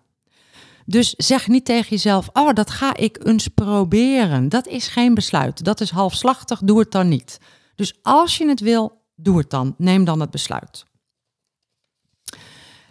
Dus 0.86 1.10
zeg 1.10 1.48
niet 1.48 1.66
tegen 1.66 1.90
jezelf: 1.90 2.30
Oh, 2.34 2.54
dat 2.54 2.70
ga 2.70 2.96
ik 2.96 3.26
eens 3.26 3.48
proberen. 3.48 4.50
Dat 4.50 4.68
is 4.68 4.88
geen 4.88 5.14
besluit. 5.14 5.64
Dat 5.64 5.82
is 5.82 5.90
halfslachtig. 5.90 6.60
Doe 6.60 6.80
het 6.80 6.92
dan 6.92 7.08
niet. 7.08 7.40
Dus 7.76 8.00
als 8.02 8.38
je 8.38 8.48
het 8.48 8.60
wil, 8.60 9.02
doe 9.16 9.38
het 9.38 9.50
dan. 9.50 9.76
Neem 9.78 10.04
dan 10.04 10.20
het 10.20 10.32
besluit. 10.32 10.86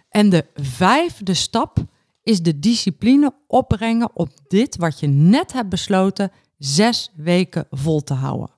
En 0.09 0.29
de 0.29 0.45
vijfde 0.55 1.33
stap 1.33 1.77
is 2.23 2.41
de 2.41 2.59
discipline 2.59 3.33
opbrengen 3.47 4.09
op 4.13 4.29
dit 4.47 4.75
wat 4.75 4.99
je 4.99 5.07
net 5.07 5.53
hebt 5.53 5.69
besloten 5.69 6.31
zes 6.57 7.11
weken 7.15 7.67
vol 7.69 8.03
te 8.03 8.13
houden. 8.13 8.49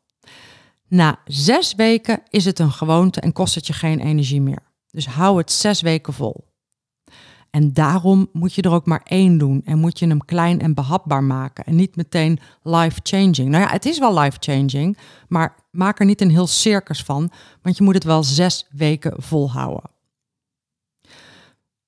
Na 0.93 1.19
zes 1.25 1.75
weken 1.75 2.21
is 2.29 2.45
het 2.45 2.59
een 2.59 2.71
gewoonte 2.71 3.21
en 3.21 3.31
kost 3.31 3.55
het 3.55 3.67
je 3.67 3.73
geen 3.73 3.99
energie 3.99 4.41
meer. 4.41 4.63
Dus 4.91 5.07
hou 5.07 5.37
het 5.37 5.51
zes 5.51 5.81
weken 5.81 6.13
vol. 6.13 6.47
En 7.49 7.73
daarom 7.73 8.29
moet 8.33 8.53
je 8.53 8.61
er 8.61 8.71
ook 8.71 8.85
maar 8.85 9.01
één 9.03 9.37
doen 9.37 9.61
en 9.65 9.79
moet 9.79 9.99
je 9.99 10.07
hem 10.07 10.25
klein 10.25 10.61
en 10.61 10.73
behapbaar 10.73 11.23
maken 11.23 11.63
en 11.63 11.75
niet 11.75 11.95
meteen 11.95 12.39
life-changing. 12.61 13.49
Nou 13.49 13.63
ja, 13.63 13.69
het 13.69 13.85
is 13.85 13.99
wel 13.99 14.19
life-changing, 14.19 14.97
maar 15.27 15.55
maak 15.71 15.99
er 15.99 16.05
niet 16.05 16.21
een 16.21 16.29
heel 16.29 16.47
circus 16.47 17.03
van, 17.03 17.31
want 17.61 17.77
je 17.77 17.83
moet 17.83 17.93
het 17.93 18.03
wel 18.03 18.23
zes 18.23 18.67
weken 18.71 19.13
volhouden. 19.21 19.89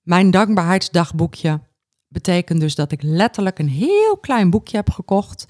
Mijn 0.02 0.32
dankbaarheidsdagboekje 0.32 1.60
betekent 2.08 2.60
dus 2.60 2.76
dat 2.76 2.92
ik 2.92 3.02
letterlijk 3.02 3.60
een 3.60 3.70
heel 3.70 4.18
klein 4.18 4.50
boekje 4.50 4.78
heb 4.78 4.90
gekocht 4.90 5.46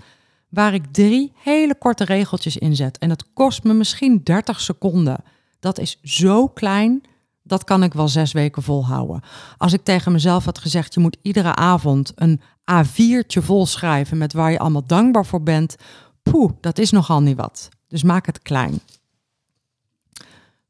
waar 0.56 0.74
ik 0.74 0.86
drie 0.92 1.32
hele 1.36 1.76
korte 1.78 2.04
regeltjes 2.04 2.58
in 2.58 2.76
zet. 2.76 2.98
En 2.98 3.10
dat 3.10 3.26
kost 3.34 3.64
me 3.64 3.74
misschien 3.74 4.22
30 4.24 4.62
seconden. 4.62 5.24
Dat 5.60 5.80
is 5.80 6.00
zo 6.04 6.48
klein, 6.48 7.04
dat 7.44 7.64
kan 7.64 7.84
ik 7.84 7.94
wel 7.94 8.08
zes 8.08 8.32
weken 8.32 8.64
volhouden. 8.64 9.22
Als 9.58 9.74
ik 9.74 9.84
tegen 9.84 10.12
mezelf 10.12 10.46
had 10.46 10.58
gezegd, 10.58 10.94
je 10.94 11.00
moet 11.00 11.18
iedere 11.22 11.56
avond 11.56 12.12
een 12.16 12.42
A4'tje 12.72 13.44
vol 13.44 13.66
schrijven 13.66 14.18
met 14.18 14.34
waar 14.34 14.52
je 14.52 14.60
allemaal 14.60 14.86
dankbaar 14.86 15.26
voor 15.26 15.44
bent, 15.44 15.76
poeh, 16.24 16.52
dat 16.62 16.78
is 16.78 16.92
nogal 16.92 17.22
niet 17.22 17.38
wat. 17.38 17.70
Dus 17.88 18.04
maak 18.04 18.26
het 18.26 18.42
klein. 18.42 18.80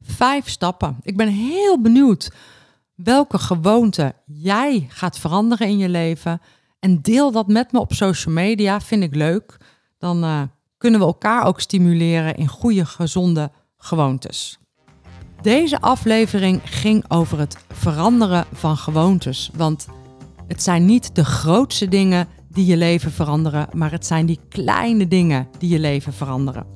Vijf 0.00 0.48
stappen. 0.48 0.96
Ik 1.02 1.16
ben 1.16 1.28
heel 1.28 1.80
benieuwd 1.80 2.32
welke 2.94 3.38
gewoonte 3.38 4.14
jij 4.24 4.86
gaat 4.88 5.18
veranderen 5.18 5.68
in 5.68 5.78
je 5.78 5.88
leven. 5.88 6.40
En 6.78 7.02
deel 7.02 7.32
dat 7.32 7.48
met 7.48 7.72
me 7.72 7.78
op 7.78 7.92
social 7.92 8.34
media, 8.34 8.80
vind 8.80 9.02
ik 9.02 9.14
leuk 9.14 9.58
dan 9.98 10.24
uh, 10.24 10.42
kunnen 10.78 11.00
we 11.00 11.06
elkaar 11.06 11.44
ook 11.44 11.60
stimuleren 11.60 12.36
in 12.36 12.48
goede, 12.48 12.86
gezonde 12.86 13.50
gewoontes. 13.76 14.58
Deze 15.42 15.80
aflevering 15.80 16.60
ging 16.64 17.04
over 17.08 17.38
het 17.38 17.56
veranderen 17.68 18.44
van 18.52 18.76
gewoontes. 18.76 19.50
Want 19.54 19.86
het 20.46 20.62
zijn 20.62 20.84
niet 20.84 21.14
de 21.14 21.24
grootste 21.24 21.88
dingen 21.88 22.28
die 22.48 22.66
je 22.66 22.76
leven 22.76 23.12
veranderen, 23.12 23.68
maar 23.72 23.90
het 23.90 24.06
zijn 24.06 24.26
die 24.26 24.40
kleine 24.48 25.08
dingen 25.08 25.48
die 25.58 25.68
je 25.68 25.78
leven 25.78 26.12
veranderen. 26.12 26.66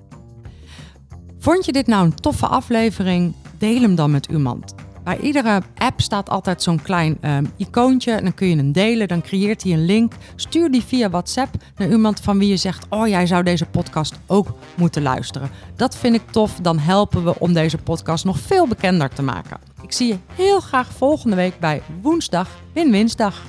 Vond 1.39 1.65
je 1.65 1.73
dit 1.73 1.87
nou 1.87 2.05
een 2.05 2.15
toffe 2.15 2.47
aflevering? 2.47 3.35
Deel 3.59 3.81
hem 3.81 3.95
dan 3.95 4.11
met 4.11 4.27
iemand. 4.27 4.75
Bij 5.11 5.19
iedere 5.19 5.63
app 5.77 6.01
staat 6.01 6.29
altijd 6.29 6.63
zo'n 6.63 6.83
klein 6.83 7.19
um, 7.23 7.53
icoontje. 7.57 8.13
En 8.13 8.23
dan 8.23 8.35
kun 8.35 8.49
je 8.49 8.57
hem 8.57 8.73
delen. 8.73 9.09
Dan 9.09 9.23
creëert 9.23 9.63
hij 9.63 9.73
een 9.73 9.85
link. 9.85 10.13
Stuur 10.37 10.71
die 10.71 10.85
via 10.85 11.11
WhatsApp 11.11 11.55
naar 11.77 11.91
iemand 11.91 12.21
van 12.21 12.39
wie 12.39 12.49
je 12.49 12.57
zegt: 12.57 12.87
Oh, 12.89 13.09
jij 13.09 13.27
zou 13.27 13.43
deze 13.43 13.67
podcast 13.67 14.15
ook 14.27 14.55
moeten 14.75 15.03
luisteren. 15.03 15.51
Dat 15.77 15.97
vind 15.97 16.15
ik 16.15 16.23
tof. 16.31 16.55
Dan 16.55 16.79
helpen 16.79 17.25
we 17.25 17.39
om 17.39 17.53
deze 17.53 17.79
podcast 17.79 18.25
nog 18.25 18.39
veel 18.39 18.67
bekender 18.69 19.09
te 19.09 19.23
maken. 19.23 19.59
Ik 19.83 19.93
zie 19.93 20.09
je 20.09 20.17
heel 20.35 20.61
graag 20.61 20.93
volgende 20.93 21.37
week 21.37 21.59
bij 21.59 21.83
woensdag 22.01 22.49
Win-Winsdag. 22.73 23.43